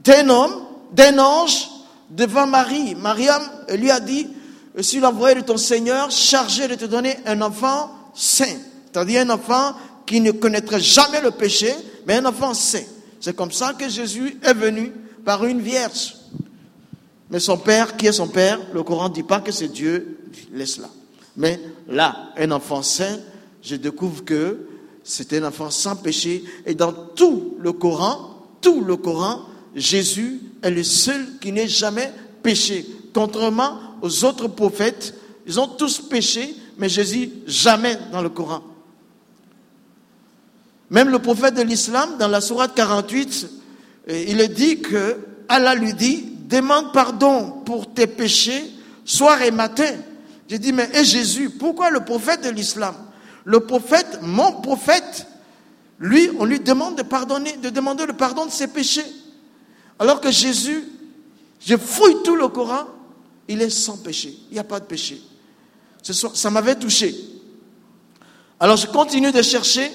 [0.04, 0.62] d'un homme,
[0.92, 1.72] d'un ange,
[2.12, 2.94] devant Marie.
[2.94, 4.28] Mariam lui a dit,
[4.76, 8.60] je suis l'envoyé de ton Seigneur, chargé de te donner un enfant saint.
[8.96, 9.74] C'est-à-dire un enfant
[10.06, 11.74] qui ne connaîtrait jamais le péché,
[12.06, 12.84] mais un enfant saint.
[13.20, 14.92] C'est comme ça que Jésus est venu
[15.24, 16.16] par une vierge.
[17.30, 20.20] Mais son père, qui est son père Le Coran ne dit pas que c'est Dieu,
[20.54, 20.90] laisse là.
[21.38, 23.18] Mais là, un enfant saint,
[23.62, 24.68] je découvre que
[25.04, 26.44] c'est un enfant sans péché.
[26.66, 29.42] Et dans tout le Coran, tout le Coran,
[29.76, 32.12] Jésus est le seul qui n'ait jamais
[32.44, 32.86] péché.
[33.14, 35.14] Contrairement aux autres prophètes,
[35.48, 38.62] ils ont tous péché, mais Jésus jamais dans le Coran.
[40.90, 43.50] Même le prophète de l'islam, dans la sourate 48,
[44.10, 45.18] euh, il dit que
[45.48, 48.64] Allah lui dit, demande pardon pour tes péchés
[49.04, 49.92] soir et matin.
[50.48, 52.96] J'ai dit, mais et Jésus, pourquoi le prophète de l'islam
[53.46, 55.28] le prophète, mon prophète,
[56.00, 59.06] lui, on lui demande de pardonner, de demander le pardon de ses péchés?
[60.00, 60.84] Alors que Jésus,
[61.60, 62.86] je fouille tout le Coran,
[63.48, 64.36] il est sans péché.
[64.50, 65.22] Il n'y a pas de péché.
[66.02, 67.16] Ça m'avait touché.
[68.60, 69.92] Alors je continue de chercher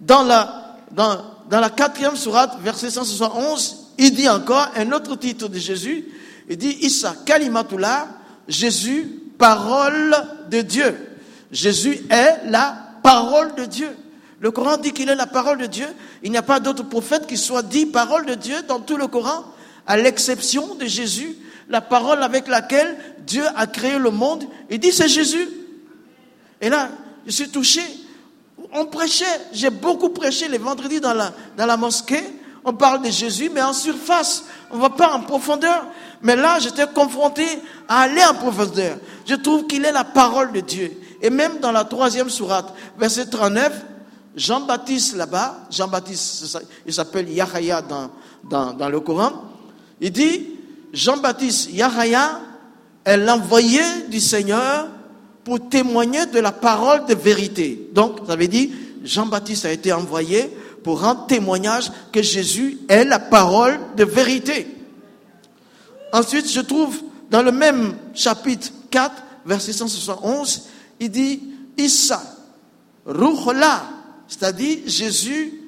[0.00, 1.18] dans la, dans,
[1.50, 6.04] dans la quatrième sourate, verset 171, il dit encore un autre titre de Jésus.
[6.48, 8.08] Il dit Issa Kalimatullah,
[8.46, 10.16] Jésus, parole
[10.50, 10.96] de Dieu.
[11.50, 13.90] Jésus est la parole de Dieu.
[14.40, 15.86] Le Coran dit qu'il est la parole de Dieu.
[16.22, 19.08] Il n'y a pas d'autre prophète qui soit dit parole de Dieu dans tout le
[19.08, 19.44] Coran,
[19.86, 21.36] à l'exception de Jésus,
[21.68, 24.44] la parole avec laquelle Dieu a créé le monde.
[24.70, 25.48] Il dit c'est Jésus.
[26.60, 26.90] Et là,
[27.26, 27.82] je suis touché.
[28.72, 32.22] On prêchait, j'ai beaucoup prêché les vendredis dans la, dans la mosquée.
[32.64, 34.44] On parle de Jésus, mais en surface.
[34.70, 35.86] On ne va pas en profondeur.
[36.22, 37.46] Mais là, j'étais confronté
[37.88, 38.98] à aller en profondeur.
[39.26, 40.92] Je trouve qu'il est la parole de Dieu.
[41.22, 43.72] Et même dans la troisième sourate, verset 39,
[44.36, 49.32] Jean-Baptiste là-bas, Jean-Baptiste, il s'appelle Yahya dans, dans, le Coran,
[50.00, 50.46] il dit,
[50.92, 52.40] Jean-Baptiste, Yahya
[53.04, 54.86] est l'envoyé du Seigneur
[55.48, 57.88] pour témoigner de la parole de vérité.
[57.94, 58.68] Donc, ça veut dire,
[59.02, 64.66] Jean-Baptiste a été envoyé pour rendre témoignage que Jésus est la parole de vérité.
[66.12, 69.10] Ensuite, je trouve dans le même chapitre 4,
[69.46, 70.64] verset 171,
[71.00, 71.40] il dit
[71.78, 72.22] Issa,
[73.06, 73.84] Ruhla,
[74.28, 75.62] c'est-à-dire Jésus,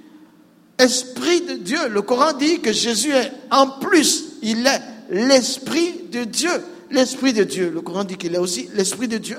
[0.78, 1.88] Esprit de Dieu.
[1.88, 6.50] Le Coran dit que Jésus est en plus, il est l'Esprit de Dieu.
[6.90, 7.70] L'Esprit de Dieu.
[7.70, 9.38] Le Coran dit qu'il est aussi l'Esprit de Dieu.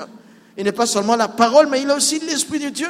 [0.62, 2.88] Il n'est pas seulement la parole, mais il est aussi l'Esprit de Dieu.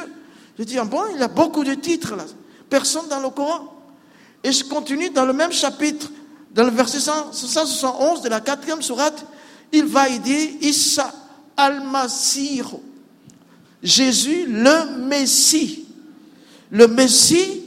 [0.58, 2.24] Je dis, ah bon, il a beaucoup de titres là.
[2.68, 3.74] Personne dans le Coran.
[4.44, 6.10] Et je continue dans le même chapitre,
[6.54, 9.24] dans le verset 171 de la quatrième sourate,
[9.72, 11.14] il va dire Issa
[11.56, 12.62] al-Masih.
[13.82, 15.86] Jésus, le Messie.
[16.70, 17.62] Le Messie,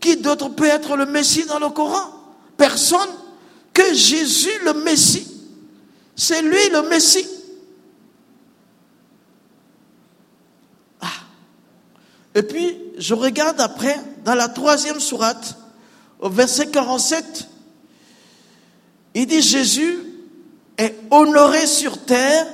[0.00, 2.10] qui d'autre peut être le Messie dans le Coran?
[2.56, 3.10] Personne
[3.72, 5.28] que Jésus le Messie.
[6.16, 7.28] C'est lui le Messie.
[11.00, 11.06] Ah.
[12.36, 15.56] Et puis, je regarde après, dans la troisième sourate,
[16.20, 17.48] au verset 47,
[19.14, 19.98] il dit Jésus
[20.76, 22.46] est honoré sur terre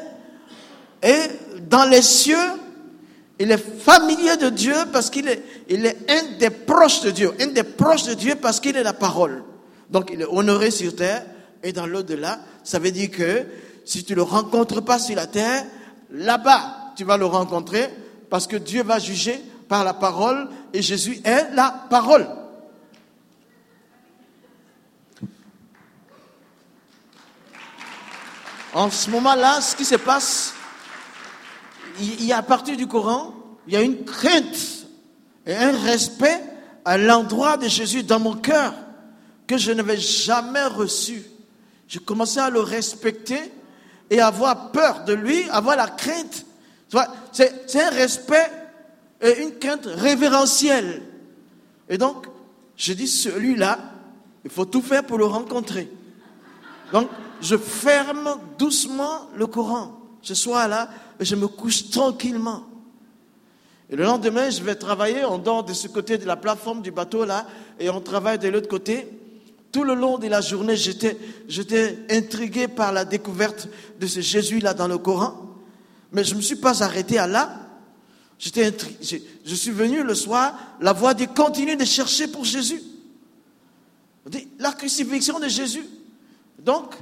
[1.03, 1.18] et
[1.68, 2.37] dans les cieux,
[3.40, 7.33] il est familier de Dieu parce qu'il est, il est un des proches de Dieu,
[7.40, 9.42] un des proches de Dieu parce qu'il est la parole.
[9.90, 11.27] Donc il est honoré sur terre
[11.64, 13.47] et dans l'au-delà, ça veut dire que
[13.85, 15.64] si tu ne le rencontres pas sur la terre,
[16.12, 17.90] là-bas, tu vas le rencontrer
[18.31, 22.28] parce que Dieu va juger par la parole et Jésus est la parole.
[28.74, 30.52] En ce moment-là, ce qui se passe,
[31.98, 33.32] il y a à partir du Coran,
[33.66, 34.85] il y a une crainte
[35.46, 36.42] et un respect
[36.85, 38.74] à l'endroit de Jésus dans mon cœur
[39.46, 41.22] que je n'avais jamais reçu.
[41.88, 43.40] Je commençais à le respecter
[44.11, 46.44] et avoir peur de lui, avoir la crainte.
[47.32, 48.50] C'est un respect
[49.22, 51.02] et une crainte révérentielle.
[51.88, 52.26] Et donc,
[52.76, 53.78] je dis, celui-là,
[54.44, 55.88] il faut tout faire pour le rencontrer.
[56.92, 57.08] Donc,
[57.40, 59.98] je ferme doucement le Coran.
[60.20, 62.64] Ce soir-là, je me couche tranquillement.
[63.90, 66.90] Et le lendemain, je vais travailler, on dort de ce côté de la plateforme du
[66.90, 67.46] bateau là,
[67.78, 69.08] et on travaille de l'autre côté.
[69.70, 71.16] Tout le long de la journée, j'étais,
[71.48, 73.68] j'étais intrigué par la découverte
[74.00, 75.35] de ce Jésus-là dans le Coran.
[76.12, 77.62] Mais je ne me suis pas arrêté à là.
[78.44, 82.83] Je suis venu le soir, la voix dit continue de chercher pour Jésus.
[84.59, 85.87] La crucifixion de Jésus.
[86.59, 86.94] Donc,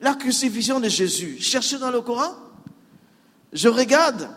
[0.00, 2.32] la crucifixion de Jésus, cherchez dans le Coran.
[3.52, 4.28] Je regarde.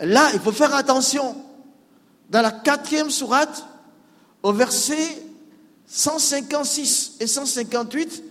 [0.00, 1.36] Là, il faut faire attention.
[2.28, 3.66] Dans la quatrième sourate,
[4.42, 5.22] au verset
[5.86, 8.22] 156 et 158,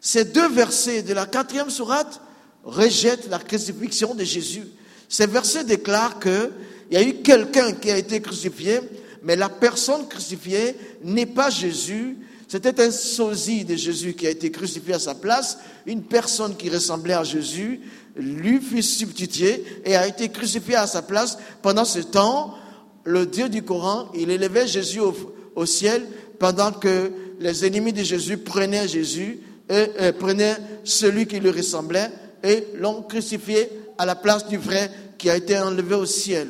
[0.00, 2.20] ces deux versets de la quatrième sourate
[2.62, 4.68] rejettent la crucifixion de Jésus.
[5.10, 6.50] Ces versets déclarent qu'il
[6.92, 8.78] y a eu quelqu'un qui a été crucifié,
[9.24, 12.16] mais la personne crucifiée n'est pas Jésus.
[12.46, 16.70] C'était un sosie de Jésus qui a été crucifié à sa place, une personne qui
[16.70, 17.80] ressemblait à Jésus,
[18.16, 21.38] lui fut substitué et a été crucifié à sa place.
[21.60, 22.54] Pendant ce temps,
[23.02, 26.06] le Dieu du Coran, il élevait Jésus au, ciel
[26.38, 32.10] pendant que les ennemis de Jésus prenaient Jésus et, prenaient celui qui lui ressemblait
[32.44, 33.68] et l'ont crucifié
[34.00, 36.48] à la place du vrai qui a été enlevé au ciel.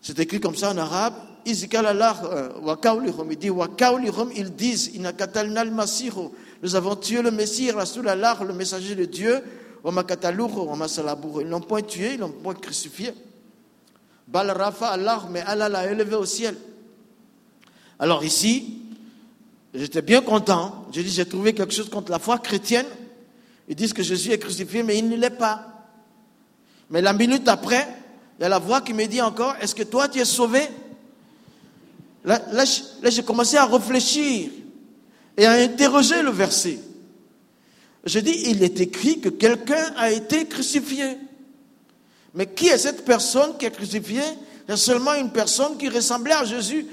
[0.00, 1.12] C'est écrit comme ça en arabe.
[1.46, 1.52] Euh,
[4.34, 4.90] ils disent,
[6.62, 9.42] nous avons tué le Messie, le messager de Dieu.
[9.84, 13.12] Ils l'ont point tué, ils l'ont point crucifié.
[14.26, 16.56] Bal Rafa Allah, mais l'a élevé au ciel.
[17.98, 18.78] Alors ici,
[19.74, 20.86] j'étais bien content.
[20.90, 22.86] J'ai dit, j'ai trouvé quelque chose contre la foi chrétienne.
[23.68, 25.86] Ils disent que Jésus est crucifié, mais il ne l'est pas.
[26.90, 27.86] Mais la minute après,
[28.38, 30.62] il y a la voix qui me dit encore, est-ce que toi tu es sauvé?
[32.24, 34.50] Là, là j'ai commencé à réfléchir
[35.36, 36.78] et à interroger le verset.
[38.04, 41.18] Je dis, il est écrit que quelqu'un a été crucifié.
[42.34, 44.22] Mais qui est cette personne qui est crucifiée?
[44.66, 46.86] C'est seulement une personne qui ressemblait à Jésus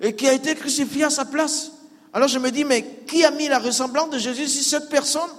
[0.00, 1.72] et qui a été crucifiée à sa place.
[2.12, 5.30] Alors je me dis, mais qui a mis la ressemblance de Jésus si cette personne?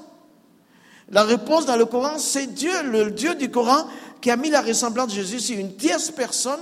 [1.10, 3.88] La réponse dans le Coran, c'est Dieu, le Dieu du Coran,
[4.22, 6.60] qui a mis la ressemblance de Jésus sur une tierce personne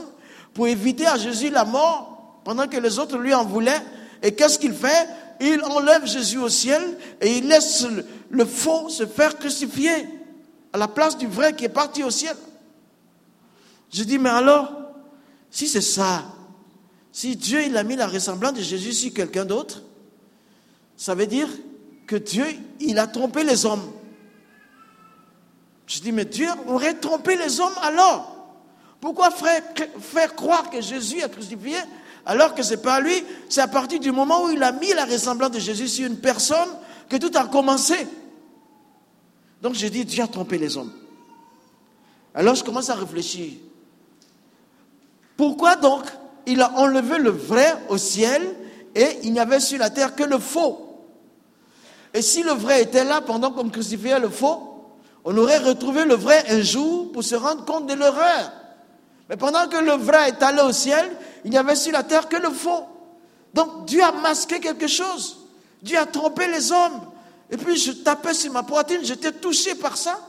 [0.54, 3.82] pour éviter à Jésus la mort pendant que les autres lui en voulaient.
[4.24, 5.08] Et qu'est-ce qu'il fait?
[5.40, 6.82] Il enlève Jésus au ciel
[7.20, 7.86] et il laisse
[8.30, 10.08] le, faux se faire crucifier
[10.74, 12.36] à la place du vrai qui est parti au ciel.
[13.94, 14.72] Je dis, mais alors,
[15.50, 16.24] si c'est ça,
[17.12, 19.84] si Dieu il a mis la ressemblance de Jésus sur quelqu'un d'autre,
[20.96, 21.48] ça veut dire
[22.08, 22.46] que Dieu,
[22.80, 23.92] il a trompé les hommes.
[25.92, 28.34] Je dis, mais Dieu aurait trompé les hommes alors
[29.02, 31.76] Pourquoi faire, croire que Jésus est crucifié
[32.26, 34.94] alors que ce n'est pas lui, c'est à partir du moment où il a mis
[34.94, 36.70] la ressemblance de Jésus sur une personne
[37.10, 38.08] que tout a commencé.
[39.62, 40.94] Donc j'ai dit, Dieu a trompé les hommes.
[42.36, 43.52] Alors je commence à réfléchir.
[45.36, 46.06] Pourquoi donc
[46.46, 48.56] il a enlevé le vrai au ciel
[48.96, 51.06] et il n'y avait sur la terre que le faux?
[52.14, 54.71] Et si le vrai était là pendant qu'on crucifiait le faux,
[55.24, 58.52] on aurait retrouvé le vrai un jour pour se rendre compte de l'erreur.
[59.30, 61.10] Mais pendant que le vrai est allé au ciel,
[61.46, 62.86] il n'y avait sur la terre que le faux.
[63.54, 65.38] Donc Dieu a masqué quelque chose.
[65.82, 67.02] Dieu a trompé les hommes.
[67.50, 70.20] Et puis je tapais sur ma poitrine, j'étais touché par ça.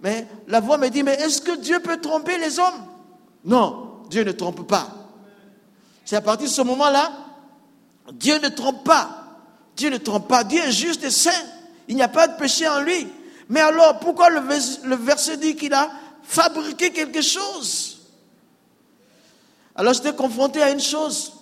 [0.00, 2.86] Mais la voix me dit, mais est-ce que Dieu peut tromper les hommes?
[3.44, 4.88] Non, Dieu ne trompe pas.
[6.04, 7.12] C'est à partir de ce moment-là
[8.12, 9.38] Dieu ne trompe pas.
[9.76, 10.44] Dieu ne trompe pas.
[10.44, 11.30] Dieu est juste et saint.
[11.88, 13.08] Il n'y a pas de péché en lui.
[13.48, 14.40] Mais alors, pourquoi le,
[14.96, 15.90] verset dit qu'il a
[16.22, 17.98] fabriqué quelque chose?
[19.74, 21.32] Alors, j'étais confronté à une chose.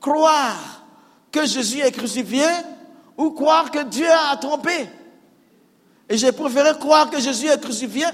[0.00, 0.82] Croire
[1.30, 2.46] que Jésus est crucifié
[3.16, 4.88] ou croire que Dieu a trompé.
[6.08, 8.06] Et j'ai préféré croire que Jésus est crucifié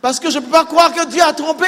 [0.00, 1.66] parce que je ne peux pas croire que Dieu a trompé.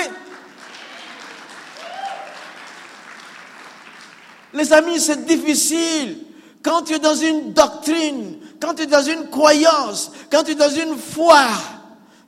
[4.52, 6.18] Les amis, c'est difficile.
[6.62, 10.54] Quand tu es dans une doctrine, quand tu es dans une croyance, quand tu es
[10.54, 11.46] dans une foi,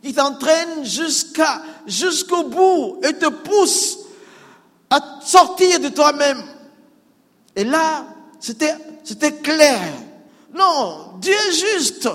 [0.03, 3.99] qui t'entraîne jusqu'à, jusqu'au bout et te pousse
[4.91, 6.43] à sortir de toi-même.
[7.55, 8.07] Et là,
[8.41, 8.75] c'était,
[9.05, 9.81] c'était clair.
[10.53, 12.09] Non, Dieu est juste.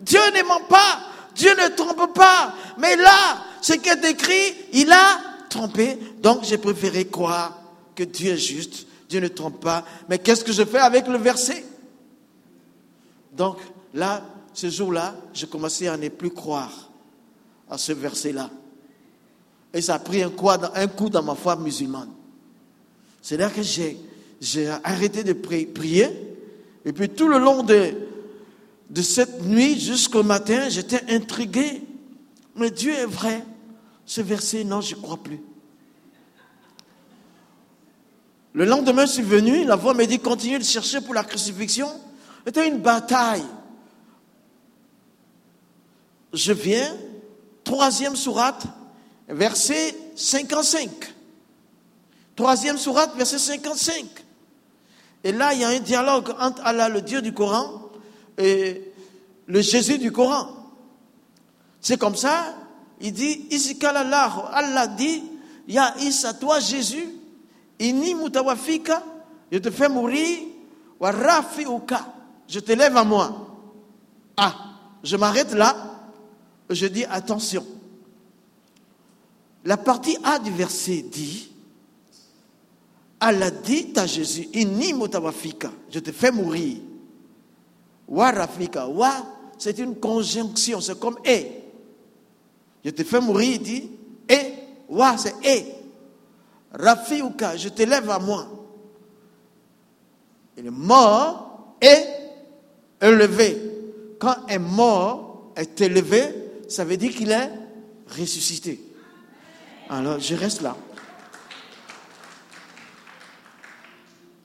[0.00, 1.00] Dieu ne ment pas.
[1.34, 2.54] Dieu ne trompe pas.
[2.78, 5.98] Mais là, ce qui est écrit, il a trompé.
[6.18, 7.58] Donc, j'ai préféré croire
[7.94, 8.86] que Dieu est juste.
[9.08, 9.84] Dieu ne trompe pas.
[10.08, 11.64] Mais qu'est-ce que je fais avec le verset?
[13.36, 13.58] Donc,
[13.94, 14.22] là,
[14.52, 16.90] ce jour-là, j'ai commencé à ne plus croire
[17.68, 18.50] à ce verset-là.
[19.74, 22.10] Et ça a pris un coup, dans ma foi musulmane.
[23.20, 23.98] C'est là que j'ai,
[24.82, 26.08] arrêté de prier.
[26.84, 27.92] Et puis tout le long de,
[29.02, 31.82] cette nuit jusqu'au matin, j'étais intrigué.
[32.54, 33.44] Mais Dieu est vrai.
[34.06, 35.40] Ce verset, non, je ne crois plus.
[38.54, 41.90] Le lendemain, je suis venu, la voix m'a dit, continue de chercher pour la crucifixion.
[42.46, 43.44] C'était une bataille.
[46.32, 46.96] Je viens,
[47.64, 48.62] troisième sourate,
[49.28, 50.88] verset 55.
[52.36, 54.04] Troisième sourate, verset 55.
[55.24, 57.90] Et là, il y a un dialogue entre Allah, le Dieu du Coran,
[58.38, 58.92] et
[59.46, 60.48] le Jésus du Coran.
[61.80, 62.54] C'est comme ça,
[63.00, 63.48] il dit,
[63.82, 65.24] Allah, Allah dit,
[65.66, 67.08] Ya Isa, toi Jésus,
[67.80, 69.02] ini mutawafika,
[69.50, 70.46] je te fais mourir,
[71.00, 72.15] wa uka,
[72.48, 73.48] je te lève à moi.
[74.36, 74.54] Ah,
[75.02, 75.76] je m'arrête là,
[76.70, 77.64] je dis attention.
[79.64, 81.50] La partie A du verset dit,
[83.18, 86.78] Allah dit à Jésus, inni mutawafika, je te fais mourir.
[88.08, 89.12] Wa rafika, wa,
[89.58, 91.50] c'est une conjonction, c'est comme et.
[92.84, 93.90] Je te fais mourir, il dit,
[94.28, 94.54] et,
[94.88, 95.76] wa, c'est et.
[96.72, 98.46] Rafiuka, je te lève à moi.
[100.56, 102.15] Il est mort et
[103.00, 103.60] élevé.
[104.18, 106.22] Quand un mort est élevé,
[106.68, 107.50] ça veut dire qu'il est
[108.08, 108.80] ressuscité.
[109.88, 110.76] Alors, je reste là.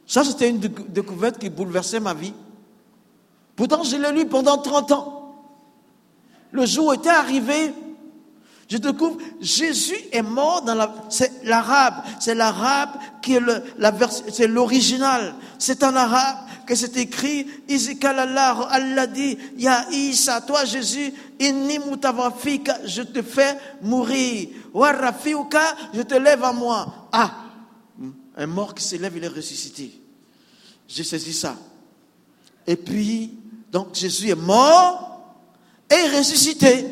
[0.05, 2.33] Ça, c'était une découverte qui bouleversait ma vie.
[3.55, 5.35] Pourtant, je l'ai lu pendant 30 ans.
[6.51, 7.73] Le jour était arrivé
[8.71, 12.91] je découvre, Jésus est mort dans la, c'est l'arabe, c'est l'arabe
[13.21, 13.41] qui est
[14.31, 15.35] c'est l'original.
[15.59, 16.37] C'est en arabe
[16.71, 17.45] que c'est écrit,
[18.01, 21.77] Allah, Allah dit, Ya Isa, toi Jésus, inni
[22.85, 24.47] je te fais mourir.
[24.73, 27.09] Wa rafiuka, je te lève à moi.
[27.11, 27.43] Ah,
[28.37, 30.01] un mort qui s'élève, il est ressuscité.
[30.87, 31.57] J'ai saisi ça.
[32.65, 33.37] Et puis,
[33.69, 35.35] donc Jésus est mort
[35.89, 36.85] et ressuscité.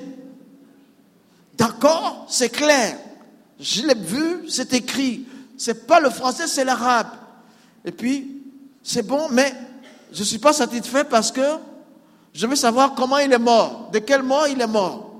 [1.57, 2.97] D'accord C'est clair.
[3.57, 5.25] Je l'ai vu, c'est écrit.
[5.57, 7.11] C'est pas le français, c'est l'arabe.
[7.85, 8.41] Et puis,
[8.83, 9.53] c'est bon, mais
[10.11, 11.41] je ne suis pas satisfait parce que
[12.33, 13.89] je veux savoir comment il est mort.
[13.91, 15.11] De quel mort il est mort.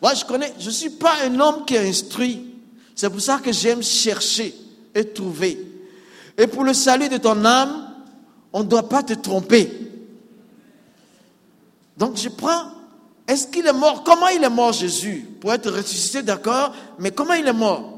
[0.00, 2.54] Moi, je connais, je ne suis pas un homme qui est instruit.
[2.94, 4.54] C'est pour ça que j'aime chercher
[4.94, 5.66] et trouver.
[6.36, 7.88] Et pour le salut de ton âme,
[8.52, 9.70] on ne doit pas te tromper.
[11.96, 12.72] Donc je prends
[13.26, 14.02] est-ce qu'il est mort?
[14.02, 15.28] Comment il est mort Jésus?
[15.40, 17.88] Pour être ressuscité, d'accord, mais comment il est mort?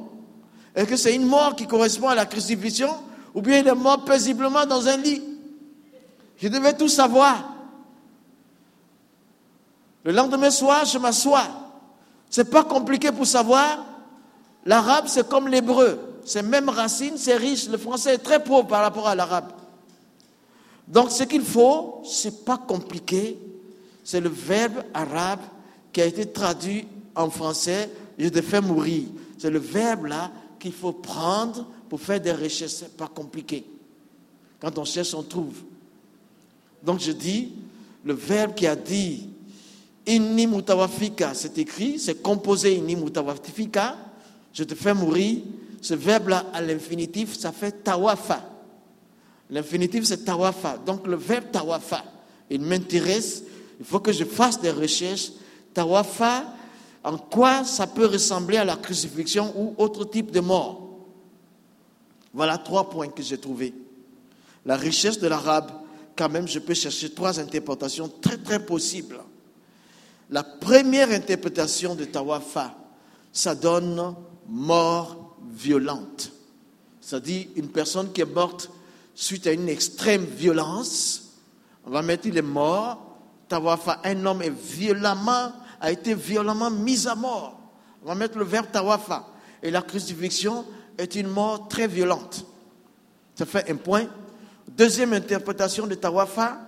[0.74, 2.90] Est-ce que c'est une mort qui correspond à la crucifixion?
[3.34, 5.22] Ou bien il est mort paisiblement dans un lit?
[6.38, 7.54] Je devais tout savoir.
[10.04, 11.46] Le lendemain soir, je m'assois.
[12.28, 13.84] C'est pas compliqué pour savoir.
[14.64, 15.98] L'arabe, c'est comme l'hébreu.
[16.24, 17.68] C'est même racine, c'est riche.
[17.68, 19.52] Le français est très pauvre par rapport à l'arabe.
[20.88, 23.38] Donc, ce qu'il faut, c'est pas compliqué
[24.04, 25.40] c'est le verbe arabe
[25.90, 29.04] qui a été traduit en français, je te fais mourir.
[29.38, 30.30] C'est le verbe là
[30.60, 32.72] qu'il faut prendre pour faire des recherches.
[32.72, 33.64] C'est pas compliqué.
[34.60, 35.54] Quand on cherche, on trouve.
[36.84, 37.52] Donc je dis,
[38.04, 39.28] le verbe qui a dit
[40.06, 43.96] inni mutawafika, c'est écrit, c'est composé inni mutawafika,
[44.52, 45.38] je te fais mourir.
[45.80, 48.42] Ce verbe-là, à l'infinitif, ça fait tawafa.
[49.50, 50.78] L'infinitif, c'est tawafa.
[50.78, 52.02] Donc le verbe tawafa,
[52.48, 53.42] il m'intéresse
[53.78, 55.32] il faut que je fasse des recherches.
[55.72, 56.44] Tawafa,
[57.02, 60.88] en quoi ça peut ressembler à la crucifixion ou autre type de mort?
[62.32, 63.74] Voilà trois points que j'ai trouvés.
[64.64, 65.70] la richesse de l'arabe,
[66.16, 69.20] quand même, je peux chercher trois interprétations très très possibles.
[70.30, 72.74] La première interprétation de Tawafa,
[73.32, 74.14] ça donne
[74.48, 76.32] mort violente.
[77.00, 78.70] Ça dit une personne qui est morte
[79.14, 81.34] suite à une extrême violence.
[81.86, 83.16] On va mettre il est mort.
[83.48, 87.60] Tawafa, un homme est violemment, a été violemment mis à mort.
[88.02, 89.26] On va mettre le verbe tawafa.
[89.62, 90.64] Et la crucifixion
[90.96, 92.46] est une mort très violente.
[93.34, 94.06] Ça fait un point.
[94.76, 96.58] Deuxième interprétation de tawafa,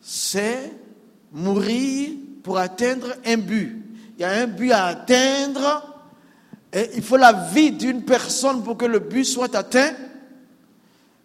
[0.00, 0.72] c'est
[1.30, 2.10] mourir
[2.42, 3.84] pour atteindre un but.
[4.16, 6.00] Il y a un but à atteindre
[6.72, 9.92] et il faut la vie d'une personne pour que le but soit atteint.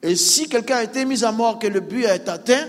[0.04, 2.68] Et si quelqu'un a été mis à mort, que le but est atteint,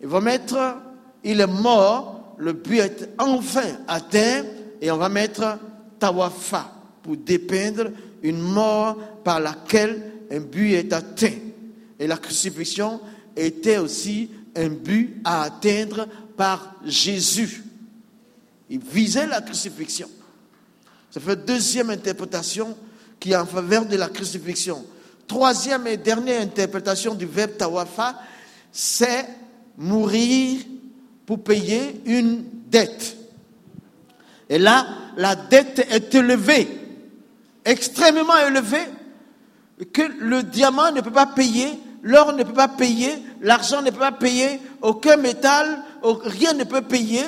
[0.00, 0.76] il va mettre,
[1.24, 4.44] il est mort, le but est enfin atteint,
[4.80, 5.58] et on va mettre
[5.98, 6.72] tawafa
[7.02, 7.90] pour dépeindre
[8.22, 11.43] une mort par laquelle un but est atteint.
[12.04, 13.00] Et la crucifixion
[13.34, 17.64] était aussi un but à atteindre par Jésus.
[18.68, 20.10] Il visait la crucifixion.
[21.10, 22.76] Ça fait deuxième interprétation
[23.18, 24.84] qui est en faveur de la crucifixion.
[25.26, 28.20] Troisième et dernière interprétation du verbe tawafa,
[28.70, 29.26] c'est
[29.78, 30.60] mourir
[31.24, 33.16] pour payer une dette.
[34.50, 34.86] Et là,
[35.16, 36.68] la dette est élevée,
[37.64, 38.88] extrêmement élevée,
[39.90, 43.98] que le diamant ne peut pas payer, l'or ne peut pas payer, l'argent ne peut
[43.98, 47.24] pas payer, aucun métal, rien ne peut payer.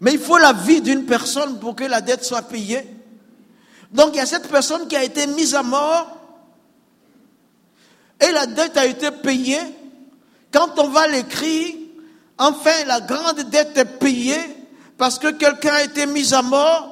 [0.00, 2.86] Mais il faut la vie d'une personne pour que la dette soit payée.
[3.92, 6.18] Donc il y a cette personne qui a été mise à mort
[8.20, 9.60] et la dette a été payée.
[10.52, 11.76] Quand on va l'écrire,
[12.36, 14.40] enfin la grande dette est payée
[14.98, 16.91] parce que quelqu'un a été mis à mort.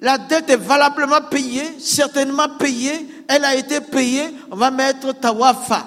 [0.00, 3.24] La dette est valablement payée, certainement payée.
[3.28, 4.28] Elle a été payée.
[4.50, 5.86] On va mettre Tawafa.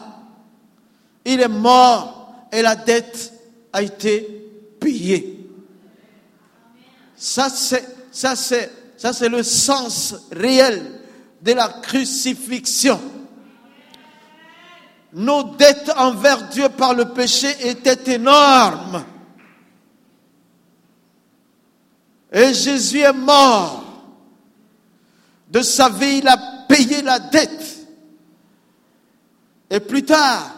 [1.26, 3.34] Il est mort et la dette
[3.72, 4.22] a été
[4.80, 5.47] payée.
[7.16, 11.01] Ça, c'est, ça, c'est, ça, c'est le sens réel
[11.41, 12.99] de la crucifixion.
[15.14, 19.03] Nos dettes envers Dieu par le péché étaient énormes.
[22.32, 23.88] Et Jésus est mort.
[25.50, 26.38] De sa vie, il a
[26.68, 27.88] payé la dette.
[29.70, 30.56] Et plus tard,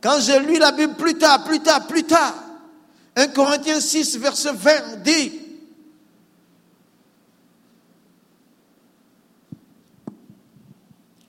[0.00, 2.34] quand j'ai lu la Bible, plus tard, plus tard, plus tard,
[3.16, 5.32] 1 Corinthiens 6, verset 20 dit,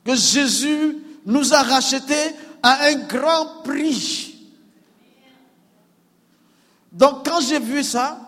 [0.04, 4.36] que Jésus nous a rachetés à un grand prix.
[6.92, 8.20] Donc quand j'ai vu ça,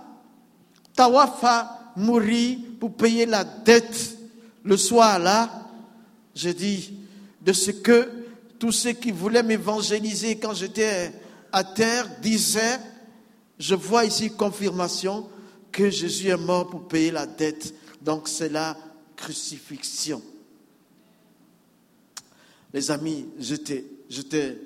[0.96, 4.18] Tawafa mourir pour payer la dette
[4.64, 5.70] le soir là,
[6.36, 6.94] j'ai dit
[7.42, 8.10] de ce que
[8.60, 11.14] tous ceux qui voulaient m'évangéliser quand j'étais
[11.52, 12.80] à terre disaient,
[13.60, 15.28] je vois ici confirmation
[15.72, 17.74] que Jésus est mort pour payer la dette.
[18.02, 18.78] Donc c'est la
[19.16, 20.22] crucifixion.
[22.74, 24.58] Les amis, j'étais, j'étais,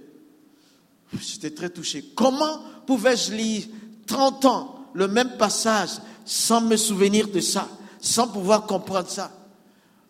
[1.20, 2.06] j'étais très touché.
[2.16, 3.66] Comment pouvais-je lire
[4.06, 5.90] 30 ans le même passage
[6.24, 7.68] sans me souvenir de ça,
[8.00, 9.37] sans pouvoir comprendre ça?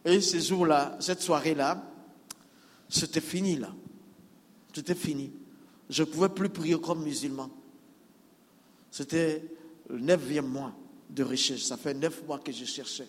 [0.06, 1.84] Et ce jour-là, cette soirée-là,
[2.90, 3.74] c'était fini là.
[4.74, 5.32] C'était fini.
[5.90, 7.50] Je ne pouvais plus prier comme musulman.
[8.92, 9.44] C'était
[9.90, 10.74] le neuvième mois
[11.10, 11.64] de recherche.
[11.64, 13.08] Ça fait neuf mois que je cherchais.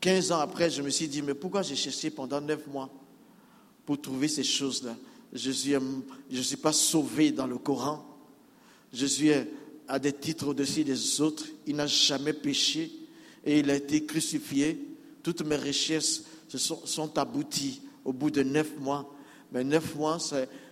[0.00, 2.90] Quinze ans après, je me suis dit, mais pourquoi j'ai cherché pendant neuf mois
[3.84, 4.96] pour trouver ces choses-là?
[5.32, 8.04] Je ne suis pas sauvé dans le Coran.
[8.92, 9.32] Jésus
[9.88, 11.46] a des titres au-dessus des autres.
[11.66, 12.92] Il n'a jamais péché
[13.44, 14.78] et il a été crucifié.
[15.22, 19.12] Toutes mes richesses sont, sont abouties au bout de neuf mois.
[19.52, 20.18] Mais neuf mois,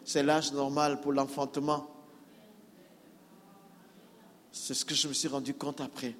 [0.05, 1.90] c'est l'âge normal pour l'enfantement.
[4.53, 6.16] C'est ce que je me suis rendu compte après.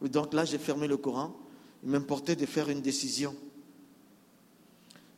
[0.00, 1.34] Donc là, j'ai fermé le Coran.
[1.82, 3.36] Il m'importait de faire une décision.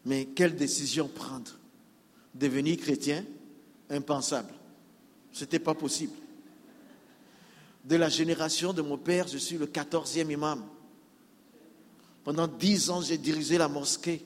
[0.05, 1.53] Mais quelle décision prendre?
[2.35, 3.25] Devenir chrétien?
[3.89, 4.53] Impensable.
[5.33, 6.15] Ce n'était pas possible.
[7.85, 10.63] De la génération de mon père, je suis le quatorzième imam.
[12.25, 14.25] Pendant dix ans, j'ai dirigé la mosquée.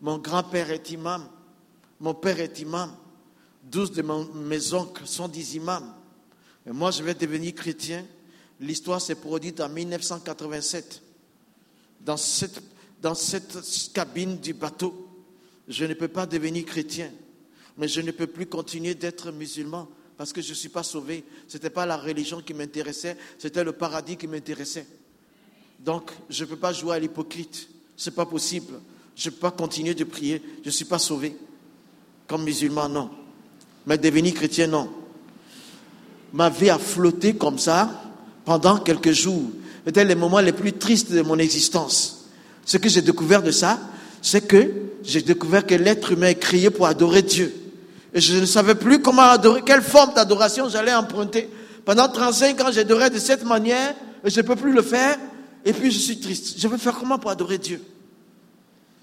[0.00, 1.28] Mon grand-père est imam.
[2.00, 2.92] Mon père est imam.
[3.62, 5.94] Douze de mes oncles sont des imams.
[6.66, 8.04] Et moi, je vais devenir chrétien.
[8.58, 11.02] L'histoire s'est produite en 1987.
[12.00, 12.60] Dans cette
[13.02, 13.58] dans cette
[13.92, 15.08] cabine du bateau.
[15.68, 17.10] Je ne peux pas devenir chrétien,
[17.76, 21.24] mais je ne peux plus continuer d'être musulman parce que je ne suis pas sauvé.
[21.48, 24.86] Ce n'était pas la religion qui m'intéressait, c'était le paradis qui m'intéressait.
[25.84, 27.68] Donc, je ne peux pas jouer à l'hypocrite.
[27.96, 28.74] c'est pas possible.
[29.16, 30.40] Je ne peux pas continuer de prier.
[30.62, 31.36] Je ne suis pas sauvé.
[32.26, 33.10] Comme musulman, non.
[33.86, 34.88] Mais devenir chrétien, non.
[36.32, 38.02] Ma vie a flotté comme ça
[38.44, 39.50] pendant quelques jours.
[39.84, 42.26] C'était les moments les plus tristes de mon existence.
[42.64, 43.80] Ce que j'ai découvert de ça,
[44.22, 44.70] c'est que
[45.02, 47.52] j'ai découvert que l'être humain est créé pour adorer Dieu.
[48.14, 51.48] Et je ne savais plus comment adorer, quelle forme d'adoration j'allais emprunter.
[51.84, 55.18] Pendant 35 ans, j'adorais de cette manière, et je ne peux plus le faire,
[55.64, 56.58] et puis je suis triste.
[56.58, 57.82] Je veux faire comment pour adorer Dieu?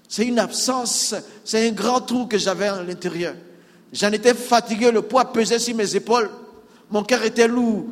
[0.08, 3.34] C'est une absence, c'est un grand trou que j'avais à l'intérieur.
[3.92, 6.30] J'en étais fatigué, le poids pesait sur mes épaules,
[6.90, 7.86] mon cœur était lourd.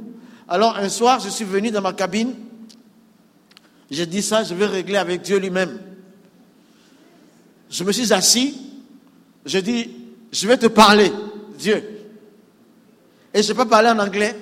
[0.48, 2.34] Alors un soir, je suis venu dans ma cabine,
[3.90, 5.78] j'ai dit ça, je vais régler avec Dieu lui-même.
[7.70, 8.58] Je me suis assis,
[9.44, 9.90] je dis,
[10.32, 11.12] je vais te parler,
[11.58, 11.82] Dieu.
[13.32, 14.34] Et je ne peux parler en anglais,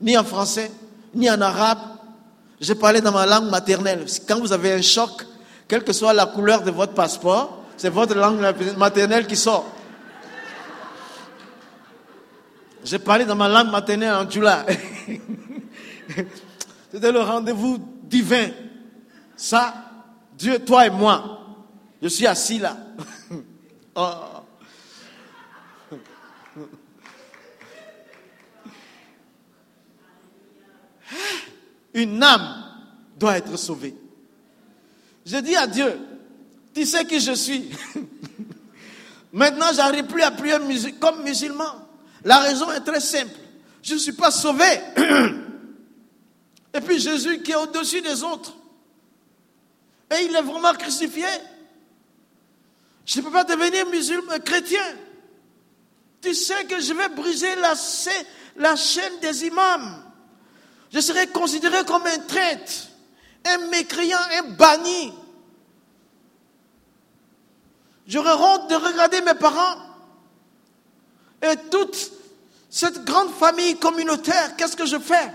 [0.00, 0.70] ni en français,
[1.14, 1.78] ni en arabe.
[2.60, 4.04] Je parlais dans ma langue maternelle.
[4.26, 5.24] Quand vous avez un choc,
[5.66, 8.40] quelle que soit la couleur de votre passeport, c'est votre langue
[8.76, 9.66] maternelle qui sort.
[12.84, 14.26] J'ai parlé dans ma langue maternelle en.
[16.90, 18.48] C'était le rendez-vous divin.
[19.36, 19.74] Ça,
[20.36, 21.40] Dieu, toi et moi.
[22.00, 22.76] Je suis assis là.
[23.94, 24.37] oh.
[31.98, 32.64] Une âme
[33.18, 33.96] doit être sauvée.
[35.26, 35.98] Je dis à Dieu,
[36.72, 37.70] tu sais qui je suis.
[39.32, 40.54] Maintenant, j'arrive plus à prier
[41.00, 41.88] comme musulman.
[42.22, 43.34] La raison est très simple.
[43.82, 44.64] Je ne suis pas sauvé.
[46.74, 48.54] Et puis Jésus qui est au-dessus des autres.
[50.12, 51.26] Et il est vraiment crucifié.
[53.04, 54.84] Je ne peux pas devenir musulman, chrétien.
[56.20, 57.74] Tu sais que je vais briser la,
[58.56, 60.07] la chaîne des imams.
[60.90, 62.88] Je serai considéré comme un traître,
[63.46, 65.12] un mécréant, un banni.
[68.06, 69.76] J'aurais honte de regarder mes parents
[71.42, 72.10] et toute
[72.70, 74.56] cette grande famille communautaire.
[74.56, 75.30] Qu'est-ce que je fais?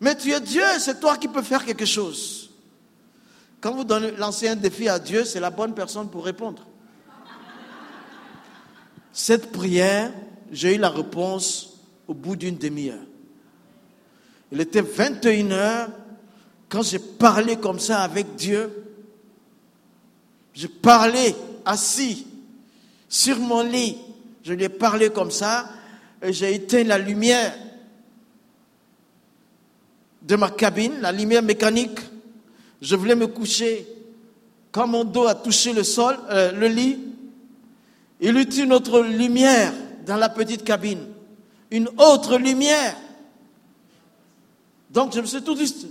[0.00, 2.50] Mais tu es Dieu, c'est toi qui peux faire quelque chose.
[3.62, 6.66] Quand vous donnez, lancez un défi à Dieu, c'est la bonne personne pour répondre.
[9.10, 10.12] Cette prière,
[10.52, 13.06] j'ai eu la réponse au bout d'une demi-heure.
[14.52, 15.88] Il était 21 heures
[16.68, 18.70] quand j'ai parlé comme ça avec Dieu.
[20.52, 21.34] Je parlais
[21.64, 22.26] assis
[23.08, 23.96] sur mon lit.
[24.42, 25.68] Je lui ai parlé comme ça
[26.22, 27.54] et j'ai éteint la lumière
[30.22, 31.98] de ma cabine, la lumière mécanique.
[32.80, 33.86] Je voulais me coucher.
[34.72, 36.98] Quand mon dos a touché le sol, euh, le lit,
[38.20, 39.72] il eut une autre lumière
[40.06, 41.06] dans la petite cabine.
[41.70, 42.96] Une autre lumière.
[44.94, 45.86] Donc je me suis tout juste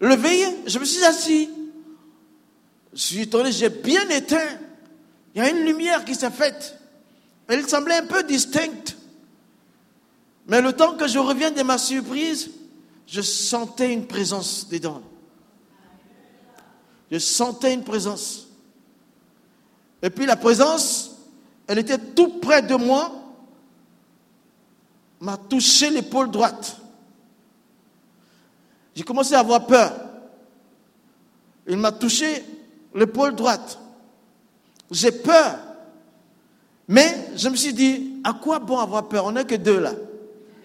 [0.00, 1.50] levé, je me suis assis.
[2.92, 4.58] Je suis étonné, j'ai bien éteint.
[5.34, 6.78] Il y a une lumière qui s'est faite.
[7.48, 8.96] Elle semblait un peu distincte.
[10.46, 12.50] Mais le temps que je reviens de ma surprise,
[13.06, 15.02] je sentais une présence dedans.
[17.10, 18.46] Je sentais une présence.
[20.02, 21.16] Et puis la présence,
[21.66, 23.12] elle était tout près de moi,
[25.18, 26.80] m'a touché l'épaule droite.
[28.96, 29.92] J'ai commencé à avoir peur.
[31.68, 32.42] Il m'a touché
[32.94, 33.78] l'épaule droite.
[34.90, 35.58] J'ai peur.
[36.88, 39.26] Mais je me suis dit, à quoi bon avoir peur?
[39.26, 39.92] On n'est que deux là.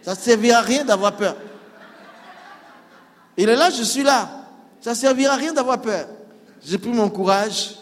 [0.02, 1.36] Ça ne servira à rien d'avoir peur.
[3.36, 4.48] Il est là, je suis là.
[4.80, 6.08] Ça ne servira à rien d'avoir peur.
[6.64, 7.76] J'ai pris mon courage.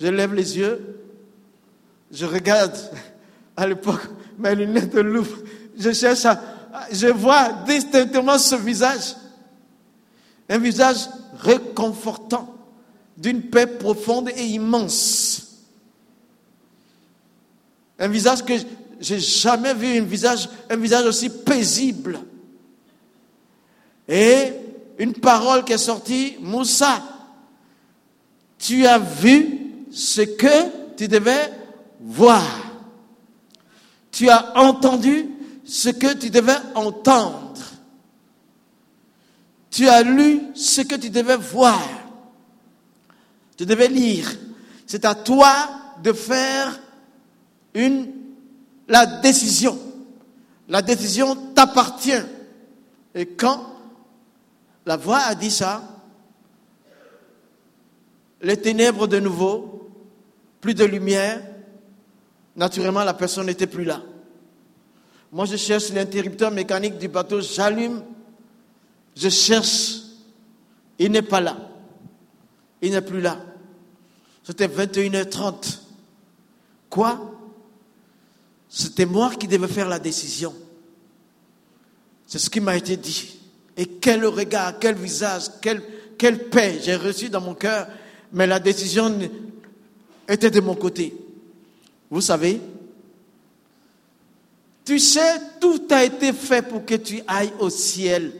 [0.00, 1.02] Je lève les yeux.
[2.10, 2.74] Je regarde
[3.54, 4.08] à l'époque
[4.38, 5.26] mes lunettes de loup.
[5.76, 6.40] Je cherche à.
[6.90, 9.14] Je vois distinctement ce visage.
[10.48, 12.54] Un visage réconfortant,
[13.16, 15.64] d'une paix profonde et immense.
[17.98, 18.54] Un visage que
[19.00, 22.20] j'ai jamais vu, un visage, un visage aussi paisible.
[24.08, 24.52] Et
[24.98, 27.02] une parole qui est sortie, Moussa,
[28.58, 29.58] tu as vu
[29.90, 31.52] ce que tu devais
[32.00, 32.44] voir.
[34.10, 35.28] Tu as entendu
[35.64, 37.47] ce que tu devais entendre.
[39.70, 41.80] Tu as lu ce que tu devais voir.
[43.56, 44.30] Tu devais lire.
[44.86, 45.52] C'est à toi
[46.02, 46.80] de faire
[47.74, 48.12] une,
[48.88, 49.78] la décision.
[50.68, 52.22] La décision t'appartient.
[53.14, 53.74] Et quand
[54.86, 55.82] la voix a dit ça,
[58.40, 59.90] les ténèbres de nouveau,
[60.60, 61.42] plus de lumière,
[62.56, 64.02] naturellement la personne n'était plus là.
[65.32, 68.02] Moi je cherche l'interrupteur mécanique du bateau, j'allume
[69.18, 69.96] je cherche,
[70.98, 71.56] il n'est pas là.
[72.80, 73.44] Il n'est plus là.
[74.44, 75.80] C'était 21h30.
[76.88, 77.34] Quoi?
[78.68, 80.54] C'était moi qui devais faire la décision.
[82.26, 83.38] C'est ce qui m'a été dit.
[83.76, 87.88] Et quel regard, quel visage, quelle, paix j'ai reçu dans mon cœur.
[88.32, 89.18] Mais la décision
[90.28, 91.14] était de mon côté.
[92.08, 92.60] Vous savez,
[94.84, 98.32] tu sais, tout a été fait pour que tu ailles au ciel.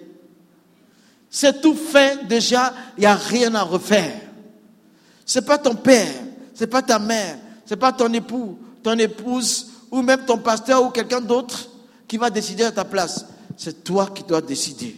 [1.31, 4.20] C'est tout fait déjà, il n'y a rien à refaire.
[5.26, 6.14] Ce n'est pas ton père,
[6.55, 10.39] ce n'est pas ta mère, ce n'est pas ton époux, ton épouse, ou même ton
[10.39, 11.68] pasteur ou quelqu'un d'autre
[12.07, 13.26] qui va décider à ta place.
[13.57, 14.97] C'est toi qui dois décider.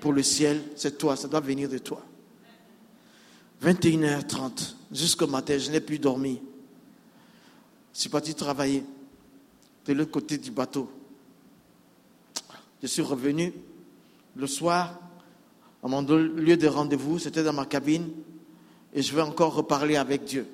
[0.00, 2.02] Pour le ciel, c'est toi, ça doit venir de toi.
[3.62, 6.40] 21h30, jusqu'au matin, je n'ai plus dormi.
[7.94, 8.84] Je suis parti travailler
[9.86, 10.90] de l'autre côté du bateau.
[12.82, 13.54] Je suis revenu
[14.36, 14.98] le soir
[15.84, 18.08] à mon lieu de rendez-vous, c'était dans ma cabine,
[18.94, 20.46] et je vais encore reparler avec Dieu.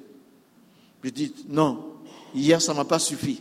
[1.05, 1.99] Je dis, non,
[2.35, 3.41] hier ça ne m'a pas suffi.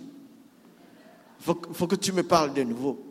[1.40, 3.04] Il faut, que tu me parles de nouveau.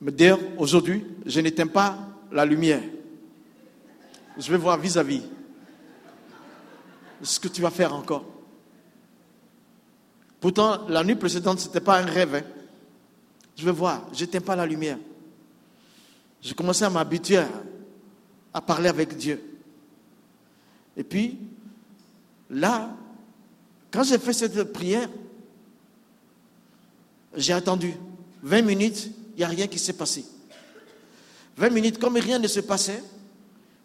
[0.00, 1.96] Mais d'ailleurs, aujourd'hui, je n'éteins pas
[2.32, 2.82] la lumière.
[4.36, 5.22] Je vais voir vis-à-vis
[7.22, 8.24] ce que tu vas faire encore.
[10.40, 12.34] Pourtant, la nuit précédente, ce n'était pas un rêve.
[12.34, 12.42] Hein.
[13.56, 14.98] Je vais voir, je n'éteins pas la lumière.
[16.44, 17.42] Je commençais à m'habituer
[18.52, 19.42] à parler avec Dieu.
[20.94, 21.38] Et puis,
[22.50, 22.94] là,
[23.90, 25.08] quand j'ai fait cette prière,
[27.34, 27.94] j'ai attendu
[28.42, 30.26] 20 minutes, il n'y a rien qui s'est passé.
[31.56, 33.02] 20 minutes, comme rien ne se passait,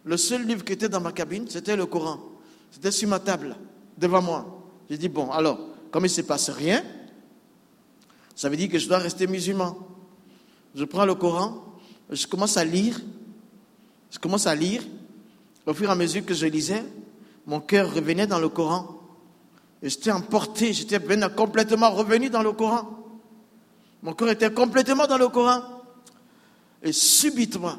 [0.03, 2.19] le seul livre qui était dans ma cabine, c'était le Coran.
[2.71, 3.55] C'était sur ma table,
[3.97, 4.63] devant moi.
[4.89, 5.59] J'ai dit, bon, alors,
[5.91, 6.83] comme il ne se passe rien,
[8.35, 9.77] ça veut dire que je dois rester musulman.
[10.75, 11.68] Je prends le Coran,
[12.09, 12.99] je commence à lire,
[14.11, 14.81] je commence à lire.
[15.65, 16.83] Au fur et à mesure que je lisais,
[17.45, 18.99] mon cœur revenait dans le Coran.
[19.81, 20.99] Et j'étais emporté, j'étais
[21.35, 22.89] complètement revenu dans le Coran.
[24.01, 25.61] Mon cœur était complètement dans le Coran.
[26.81, 27.75] Et subitement,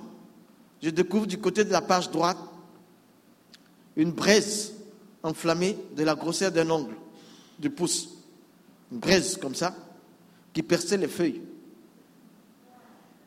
[0.83, 2.39] je découvre du côté de la page droite
[3.97, 4.74] une braise
[5.22, 6.95] enflammée de la grosseur d'un ongle
[7.59, 8.09] du pouce.
[8.93, 9.74] Une braise comme ça,
[10.53, 11.43] qui perçait les feuilles.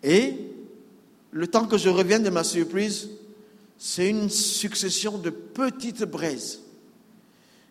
[0.02, 0.53] Et
[1.34, 3.10] le temps que je revienne de ma surprise,
[3.78, 6.62] c'est une succession de petites braises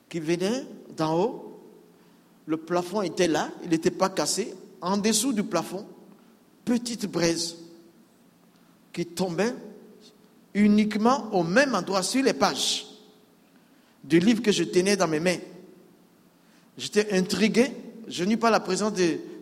[0.08, 1.60] qui venaient d'en haut.
[2.46, 4.52] Le plafond était là, il n'était pas cassé.
[4.80, 5.86] En dessous du plafond,
[6.64, 7.56] petites braises
[8.92, 9.54] qui tombaient
[10.54, 12.84] uniquement au même endroit sur les pages
[14.02, 15.38] du livre que je tenais dans mes mains.
[16.76, 17.70] J'étais intrigué,
[18.08, 18.92] je n'eus pas la présence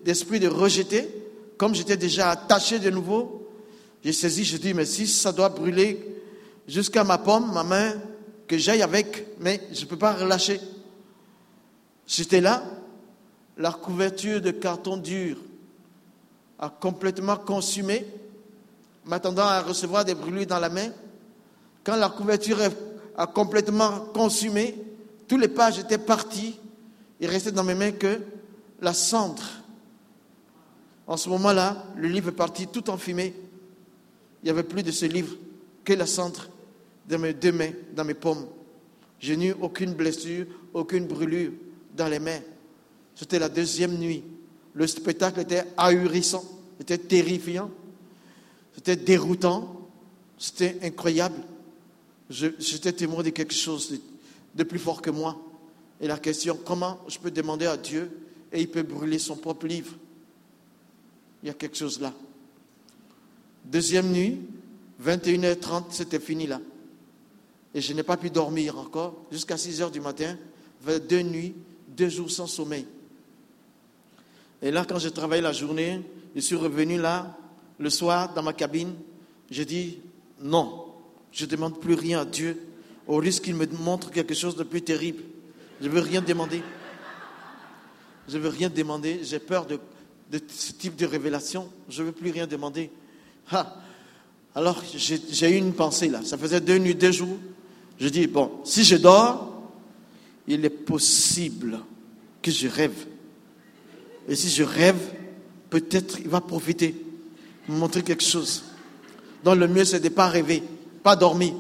[0.05, 1.09] d'esprit de rejeter,
[1.57, 3.40] comme j'étais déjà attaché de nouveau.
[4.03, 6.21] J'ai saisi, je dis, mais si ça doit brûler
[6.67, 7.95] jusqu'à ma pomme, ma main,
[8.47, 10.61] que j'aille avec, mais je ne peux pas relâcher.
[12.07, 12.65] J'étais là,
[13.57, 15.37] la couverture de carton dur
[16.59, 18.07] a complètement consumé,
[19.05, 20.89] m'attendant à recevoir des brûlures dans la main.
[21.85, 22.59] Quand la couverture
[23.17, 24.77] a complètement consumé,
[25.29, 26.59] toutes les pages étaient parties,
[27.21, 28.21] il restait dans mes mains que
[28.81, 29.43] la cendre.
[31.07, 33.35] En ce moment-là, le livre est parti tout enfumé.
[34.43, 35.37] Il n'y avait plus de ce livre
[35.85, 36.49] que la cendre
[37.09, 38.47] dans mes deux mains, dans mes pommes.
[39.19, 41.53] Je n'eus aucune blessure, aucune brûlure
[41.97, 42.41] dans les mains.
[43.15, 44.23] C'était la deuxième nuit.
[44.73, 46.45] Le spectacle était ahurissant,
[46.81, 47.71] était terrifiant,
[48.75, 49.89] c'était déroutant,
[50.39, 51.43] c'était incroyable.
[52.31, 54.01] J'étais témoin de quelque chose
[54.55, 55.37] de plus fort que moi.
[56.01, 58.11] Et la question, comment je peux demander à Dieu
[58.53, 59.95] et il peut brûler son propre livre?
[61.43, 62.15] Il y a quelque chose là.
[63.71, 64.41] Deuxième nuit,
[65.05, 66.61] 21h30, c'était fini là.
[67.73, 70.37] Et je n'ai pas pu dormir encore jusqu'à 6 h du matin,
[71.09, 71.55] deux nuits,
[71.89, 72.85] deux jours sans sommeil.
[74.61, 76.03] Et là, quand j'ai travaillé la journée,
[76.35, 77.37] je suis revenu là,
[77.79, 78.93] le soir, dans ma cabine,
[79.51, 80.01] j'ai dit
[80.41, 80.87] non,
[81.31, 82.61] je ne demande plus rien à Dieu,
[83.07, 85.23] au risque qu'il me montre quelque chose de plus terrible.
[85.81, 86.63] Je ne veux rien demander.
[88.29, 89.21] Je ne veux rien demander.
[89.23, 89.79] J'ai peur de,
[90.49, 91.71] ce type de révélation.
[91.89, 92.91] Je ne veux plus rien demander.
[94.55, 96.21] Alors, j'ai eu une pensée là.
[96.25, 97.39] Ça faisait deux nuits, deux jours.
[97.99, 99.51] Je dis, bon, si je dors,
[100.47, 101.81] il est possible
[102.43, 103.07] que je rêve.
[104.29, 104.99] Et si je rêve,
[105.69, 106.95] peut-être il va profiter,
[107.69, 108.65] me montrer quelque chose.
[109.45, 110.63] Donc le mieux, c'est de ne pas rêver,
[111.03, 111.55] pas dormir.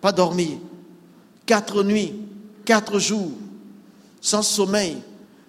[0.00, 0.58] Pas dormir.
[1.46, 2.14] Quatre nuits,
[2.64, 3.32] quatre jours,
[4.20, 4.98] sans sommeil.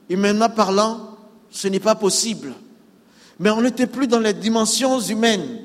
[0.09, 1.17] Et maintenant parlant,
[1.49, 2.53] ce n'est pas possible.
[3.39, 5.59] Mais on n'était plus dans les dimensions humaines.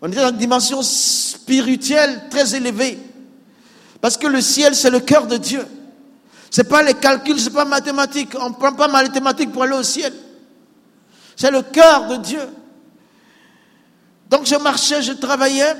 [0.00, 2.98] On était dans une dimension spirituelle très élevée.
[4.00, 5.64] Parce que le ciel, c'est le cœur de Dieu.
[6.50, 8.34] C'est pas les calculs, c'est pas mathématiques.
[8.40, 10.12] On ne prend pas mathématiques pour aller au ciel.
[11.36, 12.48] C'est le cœur de Dieu.
[14.30, 15.74] Donc je marchais, je travaillais.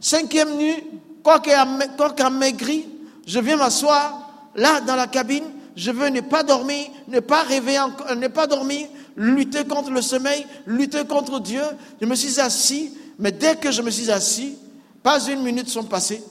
[0.00, 0.84] Cinquième nuit,
[1.22, 2.86] quoi qu'à maigri,
[3.26, 5.44] je viens m'asseoir là dans la cabine.
[5.74, 7.78] Je veux ne pas dormir, ne pas rêver,
[8.16, 8.86] ne pas dormir,
[9.16, 11.62] lutter contre le sommeil, lutter contre Dieu.
[12.00, 14.56] Je me suis assis, mais dès que je me suis assis,
[15.02, 16.22] pas une minute sont passées,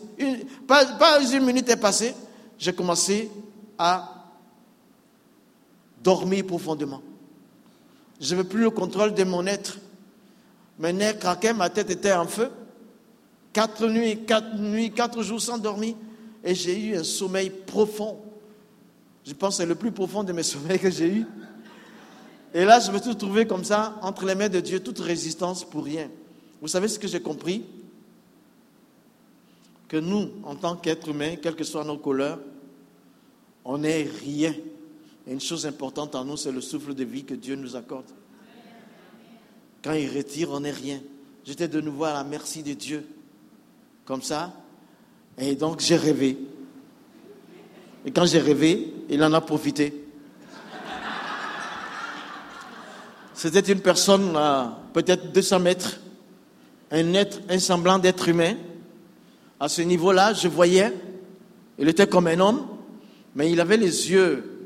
[0.68, 2.14] pas, une minute est passée,
[2.58, 3.30] j'ai commencé
[3.78, 4.12] à
[6.04, 7.02] dormir profondément.
[8.20, 9.78] Je n'avais plus le contrôle de mon être.
[10.80, 12.50] Mes nerfs craquaient, ma tête était en feu.
[13.52, 15.96] Quatre nuits, quatre nuits, quatre jours sans dormir.
[16.44, 18.20] Et j'ai eu un sommeil profond.
[19.26, 21.26] Je pense que c'est le plus profond de mes sommeils que j'ai eu.
[22.56, 25.66] Et là, je me suis trouvé comme ça, entre les mains de Dieu, toute résistance
[25.66, 26.10] pour rien.
[26.62, 27.66] Vous savez ce que j'ai compris?
[29.90, 32.40] Que nous, en tant qu'êtres humains, quelles que soient nos couleurs,
[33.66, 34.56] on n'est rien.
[35.28, 38.10] Et une chose importante en nous, c'est le souffle de vie que Dieu nous accorde.
[39.84, 41.02] Quand il retire, on n'est rien.
[41.44, 43.06] J'étais de nouveau à la merci de Dieu.
[44.06, 44.54] Comme ça.
[45.38, 46.38] Et donc j'ai rêvé.
[48.06, 50.05] Et quand j'ai rêvé, il en a profité.
[53.46, 56.00] C'était une personne, à peut-être 200 mètres,
[56.90, 58.56] un être, un semblant d'être humain.
[59.60, 60.92] À ce niveau-là, je voyais,
[61.78, 62.66] il était comme un homme,
[63.36, 64.66] mais il avait les yeux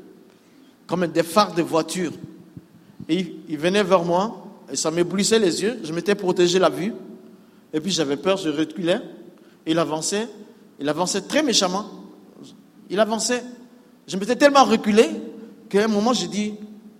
[0.86, 2.12] comme des phares de voiture.
[3.06, 6.94] Et il venait vers moi, et ça m'éblouissait les yeux, je m'étais protégé la vue,
[7.74, 9.02] et puis j'avais peur, je reculais,
[9.66, 10.26] il avançait,
[10.78, 11.84] il avançait très méchamment,
[12.88, 13.44] il avançait.
[14.08, 15.06] Je m'étais tellement reculé
[15.68, 16.54] qu'à un moment j'ai dit,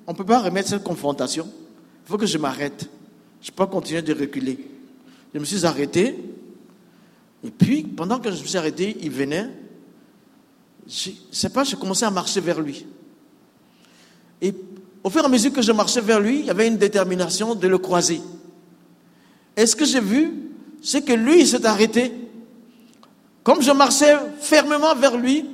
[0.07, 1.49] on ne peut pas remettre cette confrontation,
[2.11, 2.91] faut que je m'arrête,
[3.41, 4.59] je ne peux pas continuer de reculer.
[5.33, 6.19] Je me suis arrêté,
[7.45, 9.49] et puis pendant que je me suis arrêté, il venait,
[10.89, 12.85] je ne sais pas, j'ai commencé à marcher vers lui.
[14.43, 14.53] Et
[15.05, 17.55] au fur et à mesure que je marchais vers lui, il y avait une détermination
[17.55, 18.21] de le croiser.
[19.57, 20.33] Et ce que j'ai vu,
[20.83, 22.13] c'est que lui, il s'est arrêté.
[23.45, 25.45] Comme je marchais fermement vers lui,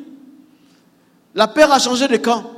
[1.34, 2.50] la peur a changé de camp.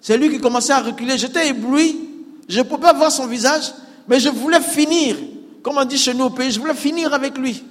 [0.00, 1.18] C'est lui qui commençait à reculer.
[1.18, 2.13] J'étais ébloui.
[2.48, 3.72] Je ne pouvais pas voir son visage,
[4.06, 5.16] mais je voulais finir.
[5.62, 7.64] Comme on dit chez nous au pays, je voulais finir avec lui.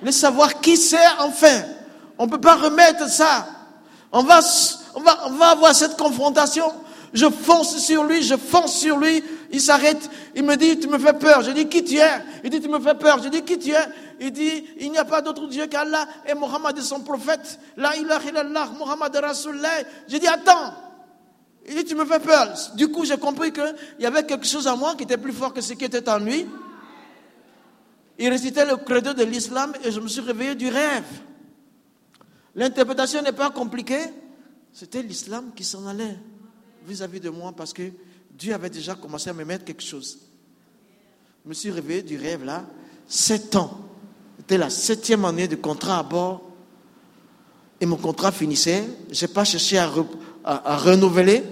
[0.00, 1.62] Voulais savoir qui c'est enfin.
[2.18, 3.46] On ne peut pas remettre ça.
[4.12, 4.40] On va,
[4.94, 6.72] on, va, on va avoir cette confrontation.
[7.12, 9.22] Je fonce sur lui, je fonce sur lui.
[9.52, 10.10] Il s'arrête.
[10.34, 11.42] Il me dit, tu me fais peur.
[11.42, 12.10] Je dis, qui tu es?
[12.42, 13.22] Il dit, tu me fais peur.
[13.22, 13.86] Je dis, qui tu es?
[14.20, 17.60] Il dit, il n'y a pas d'autre Dieu qu'Allah et Mohammed est son prophète.
[17.76, 19.68] La ilaha illallah, Mohammed Rasulullah.
[20.08, 20.74] Je dis, attends.
[21.66, 22.54] Il dit, tu me fais peur.
[22.76, 25.52] Du coup, j'ai compris qu'il y avait quelque chose en moi qui était plus fort
[25.54, 26.46] que ce qui était en lui.
[28.18, 31.04] Il récitait le credo de l'islam et je me suis réveillé du rêve.
[32.54, 34.04] L'interprétation n'est pas compliquée.
[34.72, 36.16] C'était l'islam qui s'en allait
[36.86, 37.90] vis-à-vis de moi parce que
[38.30, 40.18] Dieu avait déjà commencé à me mettre quelque chose.
[41.44, 42.64] Je me suis réveillé du rêve là.
[43.08, 43.80] Sept ans.
[44.38, 46.42] C'était la septième année de contrat à bord.
[47.80, 48.84] Et mon contrat finissait.
[49.10, 49.90] Je n'ai pas cherché à,
[50.44, 51.42] à, renouveler.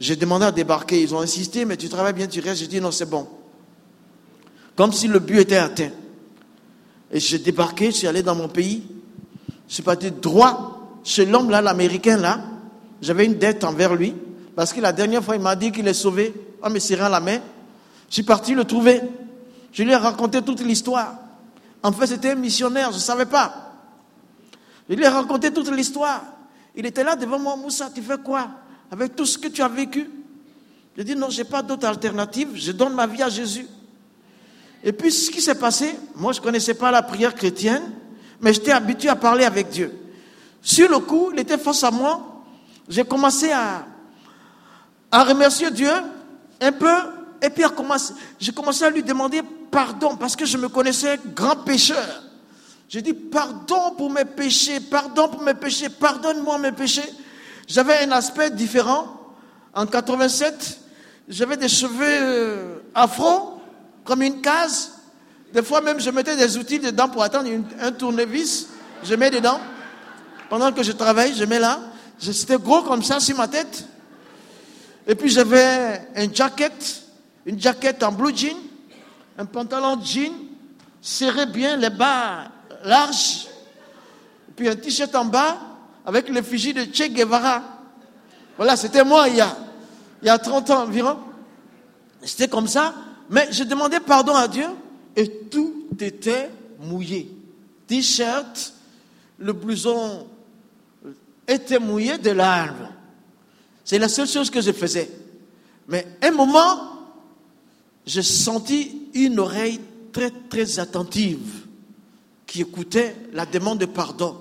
[0.00, 1.00] J'ai demandé à débarquer.
[1.00, 2.60] Ils ont insisté, mais tu travailles bien, tu restes.
[2.60, 3.26] J'ai dit non, c'est bon.
[4.76, 5.90] Comme si le but était atteint.
[7.10, 8.82] Et j'ai débarqué, je suis allé dans mon pays.
[9.68, 12.40] Je suis parti droit chez l'homme là, l'américain là.
[13.00, 14.14] J'avais une dette envers lui.
[14.54, 17.20] Parce que la dernière fois, il m'a dit qu'il est sauvé en me serrant la
[17.20, 17.38] main.
[18.08, 19.00] Je suis parti le trouver.
[19.72, 21.14] Je lui ai raconté toute l'histoire.
[21.82, 23.72] En fait, c'était un missionnaire, je ne savais pas.
[24.88, 26.22] Je lui ai raconté toute l'histoire.
[26.74, 28.48] Il était là devant moi, Moussa, tu fais quoi
[28.90, 30.08] Avec tout ce que tu as vécu?
[30.96, 33.66] Je dit, non, je n'ai pas d'autre alternative, je donne ma vie à Jésus.
[34.84, 37.82] Et puis, ce qui s'est passé, moi, je ne connaissais pas la prière chrétienne,
[38.40, 39.92] mais j'étais habitué à parler avec Dieu.
[40.60, 42.44] Sur le coup, il était face à moi,
[42.88, 43.86] j'ai commencé à,
[45.10, 45.90] à remercier Dieu
[46.60, 46.94] un peu,
[47.40, 47.64] et puis
[48.38, 52.22] j'ai commencé à lui demander pardon, parce que je me connaissais grand pécheur.
[52.92, 57.10] J'ai dit pardon pour mes péchés, pardon pour mes péchés, pardonne-moi mes péchés.
[57.66, 59.06] J'avais un aspect différent.
[59.72, 60.78] En 87,
[61.26, 63.62] j'avais des cheveux euh, afro,
[64.04, 64.92] comme une case.
[65.54, 67.48] Des fois même, je mettais des outils dedans pour attendre
[67.80, 68.68] un tournevis.
[69.02, 69.58] Je mets dedans.
[70.50, 71.80] Pendant que je travaille, je mets là.
[72.18, 73.86] C'était gros comme ça sur ma tête.
[75.06, 77.04] Et puis j'avais un jacket,
[77.46, 78.58] une jaquette en blue jean,
[79.38, 80.30] un pantalon jean,
[81.00, 82.51] serré bien, les bas
[82.84, 83.46] larges,
[84.48, 85.58] et puis un t-shirt en bas
[86.04, 87.62] avec l'effigie de Che Guevara.
[88.56, 89.56] Voilà, c'était moi il y, a,
[90.22, 91.16] il y a 30 ans environ.
[92.22, 92.94] C'était comme ça,
[93.30, 94.66] mais je demandais pardon à Dieu
[95.16, 97.30] et tout était mouillé.
[97.86, 98.72] T-shirt,
[99.38, 100.26] le blouson
[101.46, 102.88] était mouillé de larmes.
[103.84, 105.10] C'est la seule chose que je faisais.
[105.88, 106.92] Mais un moment,
[108.06, 109.80] j'ai senti une oreille
[110.12, 111.61] très, très attentive
[112.52, 114.36] qui écoutait la demande de pardon.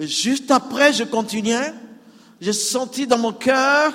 [0.00, 1.74] Et juste après, je continuais.
[2.40, 3.92] J'ai senti dans mon cœur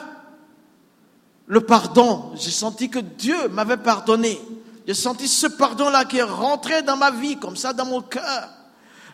[1.47, 2.31] le pardon.
[2.35, 4.39] J'ai senti que Dieu m'avait pardonné.
[4.85, 8.49] J'ai senti ce pardon-là qui est rentré dans ma vie, comme ça, dans mon cœur.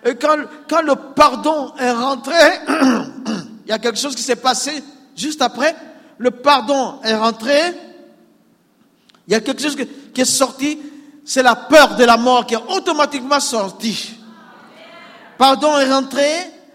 [0.04, 0.36] Et quand,
[0.70, 2.36] quand le pardon est rentré,
[2.68, 4.84] il y a quelque chose qui s'est passé
[5.16, 5.74] juste après.
[6.18, 7.58] Le pardon est rentré.
[9.30, 9.78] Il y a quelque chose
[10.14, 10.78] qui est sorti.
[11.28, 14.18] C'est la peur de la mort qui est automatiquement sortie.
[15.38, 16.26] Pardon est rentré.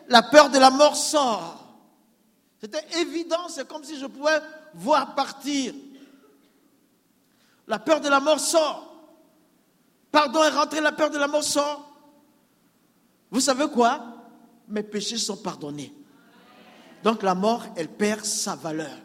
[0.09, 1.75] La peur de la mort sort.
[2.61, 3.49] C'était évident.
[3.49, 4.39] C'est comme si je pouvais
[4.75, 5.73] voir partir.
[7.67, 8.95] La peur de la mort sort.
[10.11, 11.91] Pardon est rentré, la peur de la mort sort.
[13.31, 14.05] Vous savez quoi?
[14.69, 15.95] Mes péchés sont pardonnés.
[17.03, 18.99] Donc la mort, elle perd sa valeur.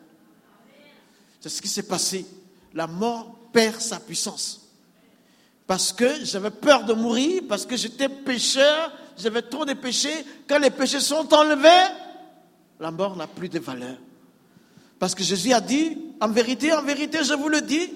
[1.40, 2.26] C'est ce qui s'est passé.
[2.74, 4.67] La mort perd sa puissance.
[5.68, 10.26] Parce que j'avais peur de mourir, parce que j'étais pécheur, j'avais trop de péchés.
[10.48, 11.94] Quand les péchés sont enlevés,
[12.80, 13.98] la mort n'a plus de valeur.
[14.98, 17.92] Parce que Jésus a dit, en vérité, en vérité, je vous le dis,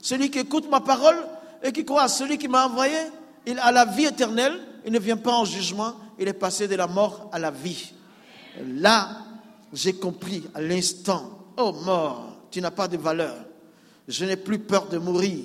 [0.00, 1.16] celui qui écoute ma parole
[1.62, 2.96] et qui croit à celui qui m'a envoyé,
[3.44, 6.76] il a la vie éternelle, il ne vient pas en jugement, il est passé de
[6.76, 7.92] la mort à la vie.
[8.64, 9.08] Là,
[9.72, 13.34] j'ai compris à l'instant, oh mort, tu n'as pas de valeur.
[14.06, 15.40] Je n'ai plus peur de mourir.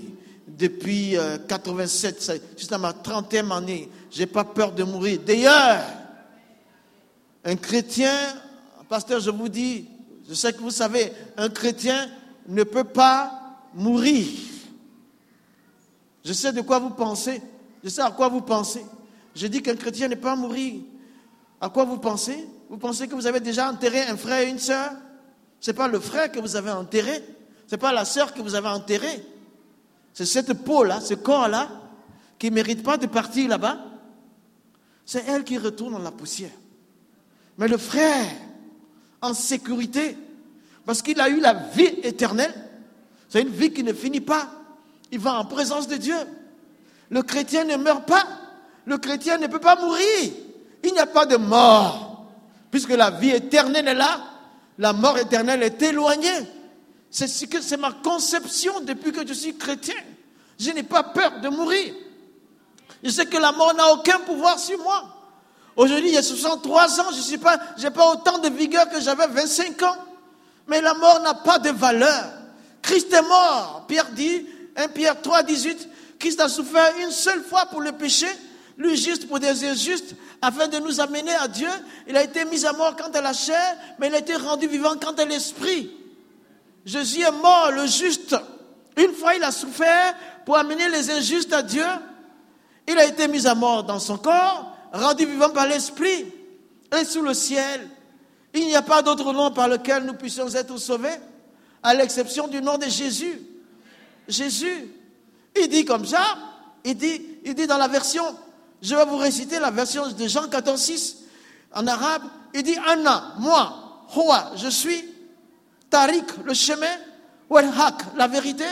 [0.58, 1.16] Depuis
[1.48, 5.20] 87, euh, jusqu'à ma 30e année, je n'ai pas peur de mourir.
[5.26, 5.82] D'ailleurs,
[7.44, 8.14] un chrétien,
[8.88, 9.88] pasteur, je vous dis,
[10.28, 12.10] je sais que vous savez, un chrétien
[12.48, 14.28] ne peut pas mourir.
[16.24, 17.42] Je sais de quoi vous pensez.
[17.84, 18.86] Je sais à quoi vous pensez.
[19.36, 20.82] Je dis qu'un chrétien n'est pas mourir.
[21.60, 22.48] À quoi vous pensez?
[22.70, 24.92] Vous pensez que vous avez déjà enterré un frère et une sœur?
[25.60, 27.24] Ce n'est pas le frère que vous avez enterré.
[27.68, 29.24] Ce n'est pas la sœur que vous avez enterrée.
[30.14, 31.70] C'est cette peau-là, ce corps-là,
[32.38, 33.78] qui ne mérite pas de partir là-bas.
[35.06, 36.52] C'est elle qui retourne dans la poussière.
[37.58, 38.26] Mais le frère,
[39.22, 40.18] en sécurité,
[40.86, 42.54] parce qu'il a eu la vie éternelle,
[43.30, 44.48] c'est une vie qui ne finit pas.
[45.12, 46.16] Il va en présence de Dieu.
[47.10, 48.26] Le chrétien ne meurt pas.
[48.86, 50.32] Le chrétien ne peut pas mourir.
[50.84, 52.26] Il n'y a pas de mort.
[52.72, 54.20] Puisque la vie éternelle est là,
[54.78, 56.30] la mort éternelle est éloignée.
[57.12, 59.96] C'est ce que c'est ma conception depuis que je suis chrétien.
[60.58, 61.94] Je n'ai pas peur de mourir.
[63.04, 65.18] Je sais que la mort n'a aucun pouvoir sur moi.
[65.76, 69.96] Aujourd'hui, a 63 ans, je n'ai pas, pas autant de vigueur que j'avais 25 ans.
[70.68, 72.32] Mais la mort n'a pas de valeur.
[72.82, 73.86] Christ est mort.
[73.88, 74.46] Pierre dit,
[74.78, 78.28] 1 Pierre 3, 18, Christ a souffert une seule fois pour le péché,
[78.78, 81.70] lui juste pour des injustes, afin de nous amener à Dieu.
[82.08, 84.68] Il a été mis à mort quant à la chair, mais il a été rendu
[84.68, 85.92] vivant quant à l'esprit.
[86.86, 88.36] Jésus est mort, le juste.
[88.98, 90.16] Une fois, il a souffert
[90.46, 91.86] pour amener les injustes à Dieu.
[92.88, 96.26] Il a été mis à mort dans son corps, rendu vivant par l'esprit.
[97.00, 97.88] Et sous le ciel,
[98.54, 101.10] il n'y a pas d'autre nom par lequel nous puissions être sauvés,
[101.84, 103.42] à l'exception du nom de Jésus.
[104.28, 104.94] Jésus,
[105.60, 106.24] il dit comme ça,
[106.84, 108.24] il dit, dans la version,
[108.82, 111.18] je vais vous réciter la version de Jean 14, 6,
[111.74, 112.24] en arabe,
[112.54, 115.06] il dit, Anna, moi, Hoa, je suis,
[115.92, 116.98] Tariq, le chemin,
[117.48, 118.66] Wal Haq, la vérité,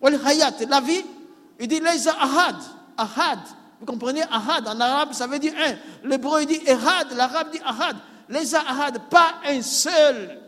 [0.00, 1.04] Wal Hayat, la vie,
[1.60, 2.56] il dit, Leisa Ahad,
[2.96, 3.38] Ahad,
[3.84, 6.08] vous comprenez, Ahad, en arabe, ça veut dire un.
[6.08, 7.96] L'hébreu, il dit Ehad, l'arabe dit Ahad.
[8.30, 10.40] Les Ahad, pas un seul.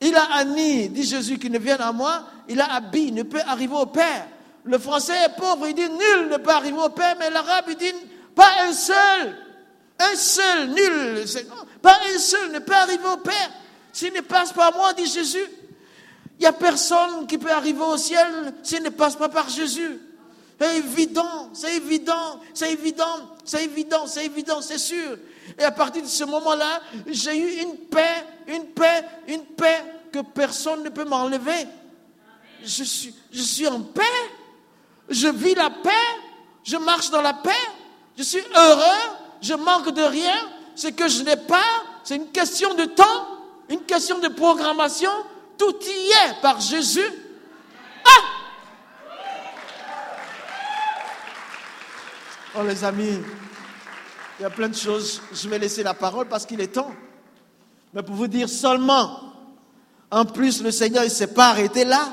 [0.00, 2.24] Il a Ani, dit Jésus, qui ne vienne à moi.
[2.48, 4.26] Il a Abi, ne peut arriver au Père.
[4.64, 7.76] Le français est pauvre, il dit nul ne peut arriver au Père, mais l'arabe, il
[7.76, 7.92] dit
[8.34, 9.36] pas un seul.
[10.00, 11.24] Un seul, nul.
[11.80, 13.50] Pas un seul ne peut arriver au Père.
[13.92, 15.46] S'il ne passe pas par moi, dit Jésus.
[16.38, 20.00] Il n'y a personne qui peut arriver au ciel s'il ne passe pas par Jésus.
[20.60, 25.18] C'est évident, c'est évident, c'est évident, c'est évident, c'est évident, c'est sûr.
[25.58, 30.20] Et à partir de ce moment-là, j'ai eu une paix, une paix, une paix que
[30.20, 31.66] personne ne peut m'enlever.
[32.64, 34.02] Je suis, je suis en paix.
[35.08, 35.90] Je vis la paix.
[36.64, 37.50] Je marche dans la paix.
[38.16, 39.16] Je suis heureux.
[39.40, 40.36] Je manque de rien.
[40.74, 41.64] Ce que je n'ai pas,
[42.04, 43.26] c'est une question de temps,
[43.68, 45.10] une question de programmation.
[45.56, 47.10] Tout y est par Jésus.
[48.04, 48.38] Ah!
[52.56, 53.18] Oh les amis,
[54.38, 55.20] il y a plein de choses.
[55.32, 56.92] Je vais laisser la parole parce qu'il est temps.
[57.92, 59.32] Mais pour vous dire seulement,
[60.10, 62.12] en plus, le Seigneur ne s'est pas arrêté là.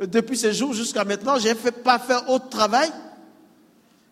[0.00, 2.90] Depuis ce jour jusqu'à maintenant, je n'ai pas fait autre travail.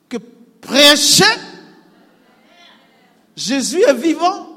[0.09, 0.19] que
[0.61, 1.25] prêcher
[3.37, 4.48] Jésus est vivant.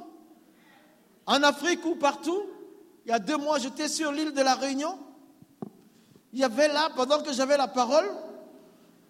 [1.32, 2.44] En Afrique ou partout.
[3.06, 4.98] Il y a deux mois, j'étais sur l'île de la Réunion.
[6.34, 8.10] Il y avait là, pendant que j'avais la parole,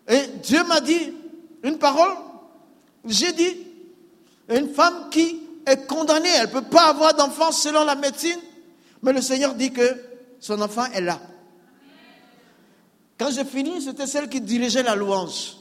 [0.07, 1.13] et Dieu m'a dit
[1.63, 2.13] une parole.
[3.05, 3.57] J'ai dit,
[4.49, 8.39] une femme qui est condamnée, elle ne peut pas avoir d'enfant selon la médecine,
[9.01, 9.81] mais le Seigneur dit que
[10.39, 11.19] son enfant est là.
[13.17, 15.57] Quand j'ai fini, c'était celle qui dirigeait la louange.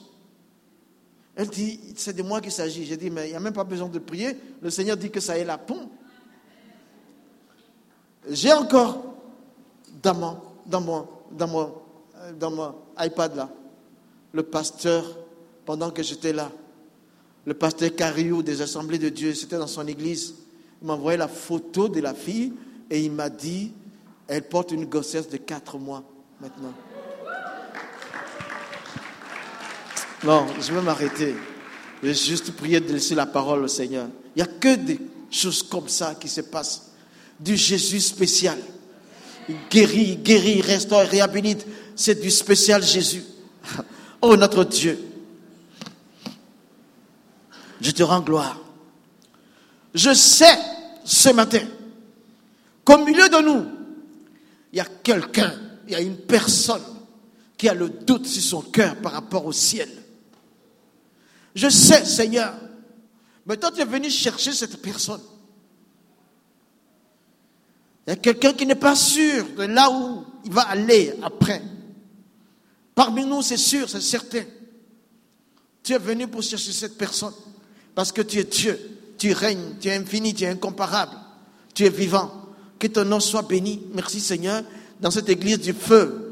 [1.37, 2.85] Elle dit, c'est de moi qu'il s'agit.
[2.85, 4.37] J'ai dit, mais il n'y a même pas besoin de prier.
[4.61, 5.91] Le Seigneur dit que ça est la pompe.
[8.29, 9.03] J'ai encore
[10.03, 11.75] dans mon, dans mon, dans mon,
[12.39, 13.49] dans mon iPad là,
[14.33, 15.05] le pasteur,
[15.65, 16.51] pendant que j'étais là,
[17.47, 20.35] le pasteur Cariou des Assemblées de Dieu, c'était dans son église,
[20.81, 22.53] il m'a envoyé la photo de la fille
[22.91, 23.73] et il m'a dit,
[24.29, 26.03] elle porte une grossesse de quatre mois
[26.41, 26.75] maintenant.
[30.23, 31.35] Non, je vais m'arrêter.
[32.03, 34.09] Je vais juste prier de laisser la parole au Seigneur.
[34.37, 35.01] Il n'y a que des
[35.31, 36.90] choses comme ça qui se passent.
[37.41, 38.59] Du Jésus spécial.
[39.49, 41.67] Il guérit, guérit, restaure, réhabilite.
[41.97, 43.25] C'est du spécial Jésus.
[44.23, 44.99] Oh notre Dieu.
[47.81, 48.61] Je te rends gloire.
[49.95, 50.59] Je sais
[51.05, 51.63] ce matin
[52.85, 53.65] qu'au milieu de nous,
[54.73, 55.53] il y a quelqu'un,
[55.87, 56.83] il y a une personne
[57.57, 59.89] qui a le doute sur son cœur par rapport au ciel.
[61.55, 62.55] Je sais, Seigneur.
[63.47, 65.21] Mais toi, tu es venu chercher cette personne.
[68.07, 71.63] Il y a quelqu'un qui n'est pas sûr de là où il va aller après.
[72.95, 74.43] Parmi nous, c'est sûr, c'est certain.
[75.83, 77.35] Tu es venu pour chercher cette personne.
[77.95, 78.79] Parce que tu es Dieu.
[79.19, 81.13] Tu règnes, tu es infini, tu es incomparable.
[81.75, 82.31] Tu es vivant.
[82.79, 83.83] Que ton nom soit béni.
[83.95, 84.65] Merci Seigneur.
[85.01, 86.31] Dans cette église du feu,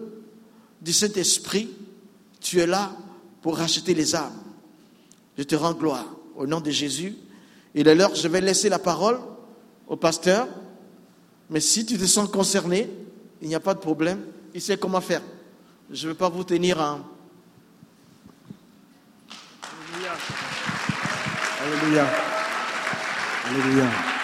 [0.80, 1.68] du Saint-Esprit,
[2.40, 2.92] tu es là
[3.42, 4.32] pour racheter les âmes.
[5.36, 6.06] Je te rends gloire
[6.36, 7.16] au nom de Jésus.
[7.74, 9.18] Il est l'heure, je vais laisser la parole
[9.86, 10.48] au pasteur.
[11.50, 12.90] Mais si tu te sens concerné,
[13.40, 14.20] il n'y a pas de problème.
[14.54, 15.22] Il sait comment faire.
[15.90, 17.00] Je ne vais pas vous tenir en.
[19.62, 20.12] Alléluia.
[21.62, 22.06] Alléluia.
[23.46, 24.17] Alléluia.